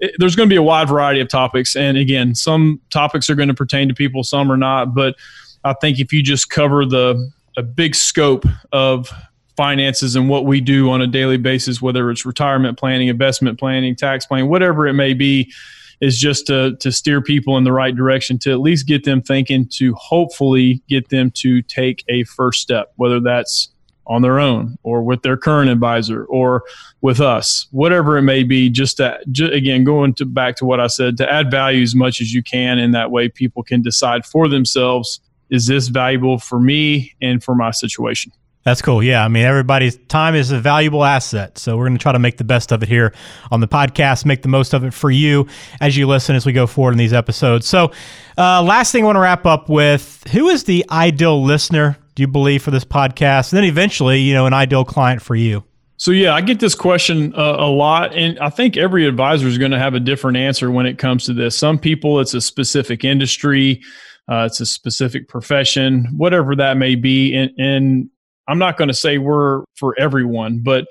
it, 0.00 0.12
there's 0.18 0.34
going 0.34 0.48
to 0.48 0.52
be 0.52 0.58
a 0.58 0.62
wide 0.62 0.88
variety 0.88 1.20
of 1.20 1.28
topics. 1.28 1.76
And 1.76 1.96
again, 1.96 2.34
some 2.34 2.80
topics 2.90 3.30
are 3.30 3.36
going 3.36 3.48
to 3.48 3.54
pertain 3.54 3.88
to 3.88 3.94
people, 3.94 4.24
some 4.24 4.50
are 4.50 4.56
not. 4.56 4.94
But 4.94 5.14
I 5.62 5.74
think 5.74 6.00
if 6.00 6.12
you 6.12 6.22
just 6.22 6.50
cover 6.50 6.84
the 6.84 7.30
a 7.56 7.62
big 7.62 7.94
scope 7.94 8.44
of 8.72 9.12
finances 9.56 10.16
and 10.16 10.28
what 10.28 10.44
we 10.44 10.60
do 10.60 10.90
on 10.90 11.00
a 11.00 11.06
daily 11.06 11.36
basis, 11.36 11.80
whether 11.80 12.10
it's 12.10 12.26
retirement 12.26 12.78
planning, 12.78 13.08
investment 13.08 13.58
planning, 13.58 13.94
tax 13.94 14.26
planning, 14.26 14.48
whatever 14.48 14.86
it 14.86 14.94
may 14.94 15.14
be, 15.14 15.52
is 16.00 16.18
just 16.18 16.46
to, 16.48 16.76
to 16.80 16.90
steer 16.90 17.22
people 17.22 17.56
in 17.56 17.64
the 17.64 17.72
right 17.72 17.94
direction 17.94 18.38
to 18.38 18.50
at 18.50 18.60
least 18.60 18.86
get 18.86 19.04
them 19.04 19.22
thinking 19.22 19.66
to 19.66 19.94
hopefully 19.94 20.82
get 20.88 21.08
them 21.08 21.30
to 21.30 21.62
take 21.62 22.04
a 22.08 22.24
first 22.24 22.60
step, 22.60 22.92
whether 22.96 23.20
that's 23.20 23.70
on 24.06 24.20
their 24.20 24.38
own 24.38 24.76
or 24.82 25.02
with 25.02 25.22
their 25.22 25.36
current 25.36 25.70
advisor 25.70 26.24
or 26.26 26.62
with 27.00 27.20
us, 27.20 27.66
whatever 27.70 28.18
it 28.18 28.22
may 28.22 28.42
be, 28.42 28.68
just 28.68 28.98
to, 28.98 29.18
just, 29.30 29.52
again, 29.52 29.84
going 29.84 30.12
to 30.12 30.26
back 30.26 30.56
to 30.56 30.64
what 30.64 30.80
I 30.80 30.88
said, 30.88 31.16
to 31.18 31.32
add 31.32 31.50
value 31.50 31.82
as 31.82 31.94
much 31.94 32.20
as 32.20 32.34
you 32.34 32.42
can. 32.42 32.78
In 32.78 32.90
that 32.90 33.10
way, 33.10 33.28
people 33.28 33.62
can 33.62 33.80
decide 33.80 34.26
for 34.26 34.48
themselves, 34.48 35.20
is 35.48 35.66
this 35.66 35.88
valuable 35.88 36.38
for 36.38 36.60
me 36.60 37.14
and 37.22 37.42
for 37.42 37.54
my 37.54 37.70
situation? 37.70 38.32
That's 38.64 38.80
cool. 38.80 39.02
Yeah. 39.02 39.22
I 39.22 39.28
mean, 39.28 39.44
everybody's 39.44 39.98
time 40.08 40.34
is 40.34 40.50
a 40.50 40.58
valuable 40.58 41.04
asset. 41.04 41.58
So 41.58 41.76
we're 41.76 41.84
going 41.84 41.98
to 41.98 42.02
try 42.02 42.12
to 42.12 42.18
make 42.18 42.38
the 42.38 42.44
best 42.44 42.72
of 42.72 42.82
it 42.82 42.88
here 42.88 43.12
on 43.50 43.60
the 43.60 43.68
podcast, 43.68 44.24
make 44.24 44.40
the 44.40 44.48
most 44.48 44.72
of 44.72 44.84
it 44.84 44.94
for 44.94 45.10
you 45.10 45.46
as 45.82 45.98
you 45.98 46.06
listen 46.06 46.34
as 46.34 46.46
we 46.46 46.52
go 46.52 46.66
forward 46.66 46.92
in 46.92 46.98
these 46.98 47.12
episodes. 47.12 47.66
So, 47.66 47.92
uh, 48.38 48.62
last 48.62 48.90
thing 48.90 49.04
I 49.04 49.06
want 49.06 49.16
to 49.16 49.20
wrap 49.20 49.44
up 49.44 49.68
with 49.68 50.24
who 50.32 50.48
is 50.48 50.64
the 50.64 50.84
ideal 50.90 51.44
listener, 51.44 51.98
do 52.14 52.22
you 52.22 52.26
believe, 52.26 52.62
for 52.62 52.70
this 52.70 52.86
podcast? 52.86 53.52
And 53.52 53.58
then 53.58 53.64
eventually, 53.64 54.20
you 54.20 54.32
know, 54.32 54.46
an 54.46 54.54
ideal 54.54 54.84
client 54.84 55.20
for 55.20 55.34
you? 55.34 55.62
So, 55.98 56.10
yeah, 56.10 56.34
I 56.34 56.40
get 56.40 56.58
this 56.58 56.74
question 56.74 57.34
uh, 57.34 57.56
a 57.58 57.68
lot. 57.68 58.14
And 58.14 58.38
I 58.38 58.48
think 58.48 58.78
every 58.78 59.06
advisor 59.06 59.46
is 59.46 59.58
going 59.58 59.72
to 59.72 59.78
have 59.78 59.94
a 59.94 60.00
different 60.00 60.38
answer 60.38 60.70
when 60.70 60.86
it 60.86 60.98
comes 60.98 61.26
to 61.26 61.34
this. 61.34 61.56
Some 61.56 61.78
people, 61.78 62.18
it's 62.18 62.34
a 62.34 62.40
specific 62.40 63.04
industry. 63.04 63.82
Uh, 64.26 64.48
it's 64.50 64.60
a 64.60 64.66
specific 64.66 65.28
profession, 65.28 66.06
whatever 66.16 66.56
that 66.56 66.78
may 66.78 66.94
be. 66.94 67.34
And, 67.34 67.50
and 67.58 68.10
I'm 68.48 68.58
not 68.58 68.76
going 68.76 68.88
to 68.88 68.94
say 68.94 69.18
we're 69.18 69.64
for 69.74 69.98
everyone, 69.98 70.60
but 70.62 70.86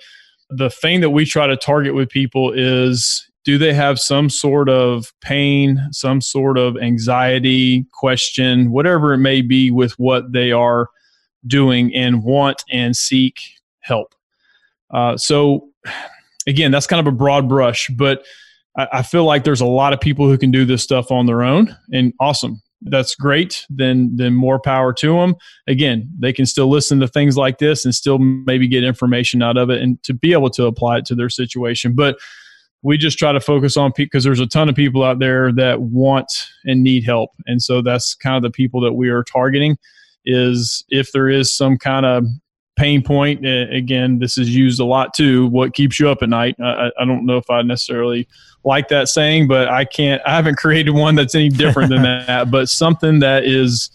the 0.49 0.69
thing 0.69 1.01
that 1.01 1.11
we 1.11 1.25
try 1.25 1.47
to 1.47 1.57
target 1.57 1.95
with 1.95 2.09
people 2.09 2.51
is 2.51 3.27
do 3.43 3.57
they 3.57 3.73
have 3.73 3.99
some 3.99 4.29
sort 4.29 4.69
of 4.69 5.11
pain, 5.21 5.81
some 5.91 6.21
sort 6.21 6.57
of 6.57 6.77
anxiety, 6.77 7.85
question, 7.91 8.71
whatever 8.71 9.13
it 9.13 9.17
may 9.17 9.41
be 9.41 9.69
with 9.69 9.93
what 9.99 10.31
they 10.31 10.51
are 10.51 10.89
doing 11.45 11.93
and 11.93 12.23
want 12.23 12.63
and 12.71 12.95
seek 12.95 13.39
help. 13.81 14.15
Uh, 14.93 15.17
so, 15.17 15.69
again, 16.47 16.71
that's 16.71 16.87
kind 16.87 17.05
of 17.05 17.11
a 17.11 17.15
broad 17.15 17.49
brush, 17.49 17.89
but 17.97 18.23
I, 18.77 18.87
I 18.93 19.01
feel 19.01 19.25
like 19.25 19.43
there's 19.43 19.61
a 19.61 19.65
lot 19.65 19.91
of 19.91 19.99
people 19.99 20.27
who 20.27 20.37
can 20.37 20.51
do 20.51 20.63
this 20.63 20.83
stuff 20.83 21.11
on 21.11 21.25
their 21.25 21.43
own, 21.43 21.75
and 21.91 22.13
awesome 22.19 22.61
that's 22.85 23.15
great 23.15 23.65
then 23.69 24.11
then 24.15 24.33
more 24.33 24.59
power 24.59 24.91
to 24.91 25.13
them 25.17 25.35
again 25.67 26.09
they 26.19 26.33
can 26.33 26.45
still 26.45 26.69
listen 26.69 26.99
to 26.99 27.07
things 27.07 27.37
like 27.37 27.57
this 27.59 27.85
and 27.85 27.95
still 27.95 28.17
maybe 28.17 28.67
get 28.67 28.83
information 28.83 29.41
out 29.41 29.57
of 29.57 29.69
it 29.69 29.81
and 29.81 30.01
to 30.03 30.13
be 30.13 30.33
able 30.33 30.49
to 30.49 30.65
apply 30.65 30.97
it 30.97 31.05
to 31.05 31.15
their 31.15 31.29
situation. 31.29 31.93
But 31.93 32.17
we 32.81 32.97
just 32.97 33.17
try 33.17 33.31
to 33.31 33.39
focus 33.39 33.77
on 33.77 33.93
because 33.95 34.23
there's 34.23 34.39
a 34.39 34.47
ton 34.47 34.67
of 34.69 34.75
people 34.75 35.03
out 35.03 35.19
there 35.19 35.51
that 35.53 35.81
want 35.81 36.31
and 36.65 36.83
need 36.83 37.03
help. 37.03 37.31
And 37.45 37.61
so 37.61 37.81
that's 37.81 38.13
kind 38.15 38.35
of 38.35 38.43
the 38.43 38.51
people 38.51 38.81
that 38.81 38.93
we 38.93 39.09
are 39.09 39.23
targeting 39.23 39.77
is 40.25 40.83
if 40.89 41.11
there 41.11 41.29
is 41.29 41.53
some 41.53 41.77
kind 41.77 42.05
of 42.05 42.25
pain 42.75 43.03
point 43.03 43.45
again 43.45 44.17
this 44.17 44.37
is 44.37 44.55
used 44.55 44.79
a 44.79 44.83
lot 44.83 45.13
too 45.13 45.45
what 45.47 45.73
keeps 45.73 45.99
you 45.99 46.09
up 46.09 46.23
at 46.23 46.29
night. 46.29 46.55
I, 46.59 46.89
I 46.99 47.05
don't 47.05 47.25
know 47.25 47.37
if 47.37 47.49
i 47.49 47.61
necessarily 47.61 48.27
like 48.63 48.87
that 48.89 49.09
saying, 49.09 49.47
but 49.47 49.67
I 49.67 49.85
can't, 49.85 50.21
I 50.25 50.35
haven't 50.35 50.55
created 50.57 50.91
one 50.91 51.15
that's 51.15 51.35
any 51.35 51.49
different 51.49 51.89
than 51.89 52.01
that, 52.27 52.49
but 52.51 52.69
something 52.69 53.19
that 53.19 53.43
is 53.43 53.89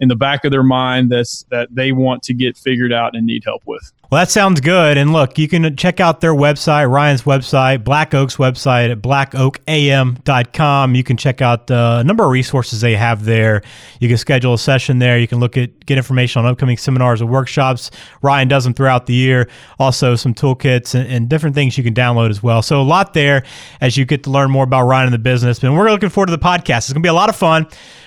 in 0.00 0.08
the 0.08 0.16
back 0.16 0.44
of 0.44 0.50
their 0.50 0.62
mind 0.62 1.10
that's, 1.10 1.44
that 1.50 1.74
they 1.74 1.92
want 1.92 2.22
to 2.24 2.34
get 2.34 2.56
figured 2.56 2.92
out 2.92 3.16
and 3.16 3.26
need 3.26 3.42
help 3.44 3.62
with. 3.66 3.92
Well, 4.08 4.20
that 4.20 4.30
sounds 4.30 4.60
good. 4.60 4.98
And 4.98 5.12
look, 5.12 5.36
you 5.36 5.48
can 5.48 5.76
check 5.76 5.98
out 5.98 6.20
their 6.20 6.32
website, 6.32 6.88
Ryan's 6.88 7.22
website, 7.22 7.82
Black 7.82 8.14
Oak's 8.14 8.36
website 8.36 8.92
at 8.92 9.02
blackoakam.com. 9.02 10.94
You 10.94 11.02
can 11.02 11.16
check 11.16 11.42
out 11.42 11.68
uh, 11.72 11.98
a 12.00 12.04
number 12.04 12.22
of 12.22 12.30
resources 12.30 12.80
they 12.80 12.94
have 12.94 13.24
there. 13.24 13.62
You 13.98 14.06
can 14.06 14.16
schedule 14.16 14.54
a 14.54 14.58
session 14.58 15.00
there. 15.00 15.18
You 15.18 15.26
can 15.26 15.40
look 15.40 15.56
at 15.56 15.84
get 15.86 15.98
information 15.98 16.44
on 16.44 16.46
upcoming 16.46 16.76
seminars 16.76 17.20
and 17.20 17.28
workshops. 17.28 17.90
Ryan 18.22 18.46
does 18.46 18.62
them 18.62 18.74
throughout 18.74 19.06
the 19.06 19.14
year. 19.14 19.48
Also, 19.80 20.14
some 20.14 20.34
toolkits 20.34 20.94
and, 20.94 21.08
and 21.08 21.28
different 21.28 21.56
things 21.56 21.76
you 21.76 21.82
can 21.82 21.94
download 21.94 22.30
as 22.30 22.40
well. 22.40 22.62
So 22.62 22.80
a 22.80 22.84
lot 22.84 23.12
there 23.12 23.42
as 23.80 23.96
you 23.96 24.04
get 24.04 24.22
to 24.24 24.30
learn 24.30 24.52
more 24.52 24.64
about 24.64 24.86
Ryan 24.86 25.06
and 25.06 25.14
the 25.14 25.18
business. 25.18 25.64
And 25.64 25.76
we're 25.76 25.90
looking 25.90 26.10
forward 26.10 26.26
to 26.26 26.36
the 26.36 26.38
podcast. 26.38 26.78
It's 26.78 26.92
going 26.92 27.02
to 27.02 27.06
be 27.06 27.08
a 27.08 27.14
lot 27.14 27.28
of 27.28 27.34
fun. 27.34 27.66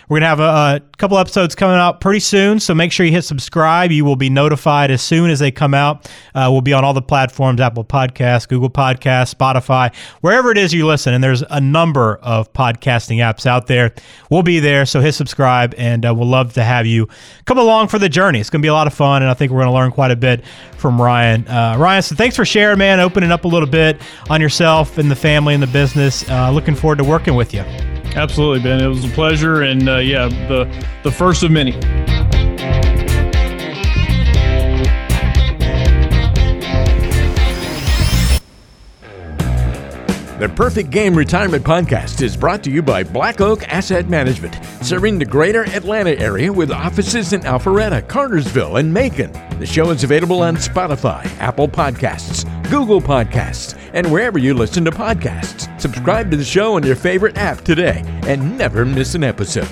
We're 0.09 0.19
going 0.19 0.21
to 0.23 0.27
have 0.27 0.39
a, 0.39 0.83
a 0.83 0.97
couple 0.97 1.19
episodes 1.19 1.53
coming 1.53 1.77
out 1.77 2.01
pretty 2.01 2.19
soon. 2.19 2.59
So 2.59 2.73
make 2.73 2.91
sure 2.91 3.05
you 3.05 3.11
hit 3.11 3.21
subscribe. 3.21 3.91
You 3.91 4.03
will 4.03 4.15
be 4.15 4.29
notified 4.29 4.89
as 4.89 5.03
soon 5.03 5.29
as 5.29 5.37
they 5.37 5.51
come 5.51 5.75
out. 5.75 6.11
Uh, 6.33 6.49
we'll 6.51 6.61
be 6.61 6.73
on 6.73 6.83
all 6.83 6.93
the 6.93 7.01
platforms 7.01 7.61
Apple 7.61 7.85
Podcasts, 7.85 8.47
Google 8.47 8.71
Podcasts, 8.71 9.35
Spotify, 9.35 9.95
wherever 10.21 10.51
it 10.51 10.57
is 10.57 10.73
you 10.73 10.87
listen. 10.87 11.13
And 11.13 11.23
there's 11.23 11.43
a 11.43 11.61
number 11.61 12.15
of 12.23 12.51
podcasting 12.53 13.17
apps 13.17 13.45
out 13.45 13.67
there. 13.67 13.93
We'll 14.31 14.41
be 14.41 14.59
there. 14.59 14.85
So 14.87 14.99
hit 14.99 15.13
subscribe, 15.13 15.75
and 15.77 16.05
uh, 16.05 16.13
we'll 16.15 16.27
love 16.27 16.53
to 16.53 16.63
have 16.63 16.87
you 16.87 17.07
come 17.45 17.59
along 17.59 17.89
for 17.89 17.99
the 17.99 18.09
journey. 18.09 18.39
It's 18.39 18.49
going 18.49 18.61
to 18.61 18.65
be 18.65 18.69
a 18.69 18.73
lot 18.73 18.87
of 18.87 18.93
fun, 18.95 19.21
and 19.21 19.29
I 19.29 19.35
think 19.35 19.51
we're 19.51 19.59
going 19.59 19.69
to 19.69 19.75
learn 19.75 19.91
quite 19.91 20.11
a 20.11 20.15
bit 20.15 20.43
from 20.77 20.99
Ryan. 20.99 21.47
Uh, 21.47 21.77
Ryan, 21.77 22.01
so 22.01 22.15
thanks 22.15 22.35
for 22.35 22.45
sharing, 22.45 22.79
man, 22.79 22.99
opening 22.99 23.31
up 23.31 23.45
a 23.45 23.47
little 23.47 23.69
bit 23.69 24.01
on 24.29 24.41
yourself 24.41 24.97
and 24.97 25.11
the 25.11 25.15
family 25.15 25.53
and 25.53 25.61
the 25.61 25.67
business. 25.67 26.27
Uh, 26.27 26.49
looking 26.49 26.73
forward 26.73 26.97
to 26.97 27.03
working 27.03 27.35
with 27.35 27.53
you. 27.53 27.63
Absolutely, 28.15 28.63
Ben. 28.63 28.81
It 28.81 28.87
was 28.87 29.05
a 29.05 29.09
pleasure, 29.09 29.61
and 29.61 29.87
uh, 29.87 29.97
yeah, 29.97 30.27
the 30.47 30.65
the 31.03 31.11
first 31.11 31.43
of 31.43 31.51
many. 31.51 31.73
The 40.39 40.47
Perfect 40.47 40.89
Game 40.89 41.15
Retirement 41.15 41.65
Podcast 41.65 42.21
is 42.21 42.37
brought 42.37 42.63
to 42.63 42.71
you 42.71 42.81
by 42.81 43.03
Black 43.03 43.41
Oak 43.41 43.67
Asset 43.67 44.07
Management, 44.07 44.57
serving 44.81 45.19
the 45.19 45.25
greater 45.25 45.65
Atlanta 45.65 46.11
area 46.11 46.51
with 46.53 46.71
offices 46.71 47.33
in 47.33 47.41
Alpharetta, 47.41 48.07
Cartersville, 48.07 48.77
and 48.77 48.93
Macon. 48.93 49.33
The 49.59 49.65
show 49.65 49.89
is 49.89 50.05
available 50.05 50.41
on 50.41 50.55
Spotify, 50.55 51.25
Apple 51.39 51.67
Podcasts, 51.67 52.45
Google 52.69 53.01
Podcasts, 53.01 53.77
and 53.93 54.11
wherever 54.11 54.37
you 54.37 54.53
listen 54.53 54.85
to 54.85 54.91
podcasts. 54.91 55.67
Subscribe 55.81 56.29
to 56.29 56.37
the 56.37 56.43
show 56.43 56.75
on 56.75 56.83
your 56.83 56.95
favorite 56.95 57.37
app 57.37 57.61
today 57.61 58.03
and 58.27 58.57
never 58.57 58.85
miss 58.85 59.15
an 59.15 59.23
episode. 59.23 59.69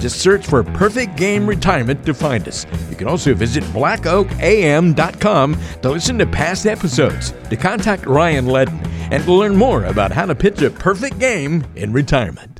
Just 0.00 0.20
search 0.20 0.46
for 0.46 0.64
Perfect 0.64 1.16
Game 1.16 1.46
Retirement 1.46 2.04
to 2.06 2.14
find 2.14 2.48
us. 2.48 2.66
You 2.88 2.96
can 2.96 3.06
also 3.06 3.34
visit 3.34 3.62
blackoakam.com 3.64 5.60
to 5.82 5.90
listen 5.90 6.18
to 6.18 6.26
past 6.26 6.66
episodes, 6.66 7.32
to 7.50 7.56
contact 7.56 8.06
Ryan 8.06 8.46
Ledden, 8.46 8.84
and 9.10 9.22
to 9.24 9.32
learn 9.32 9.54
more 9.54 9.84
about 9.84 10.10
how 10.10 10.26
to 10.26 10.34
pitch 10.34 10.62
a 10.62 10.70
perfect 10.70 11.18
game 11.18 11.64
in 11.76 11.92
retirement. 11.92 12.59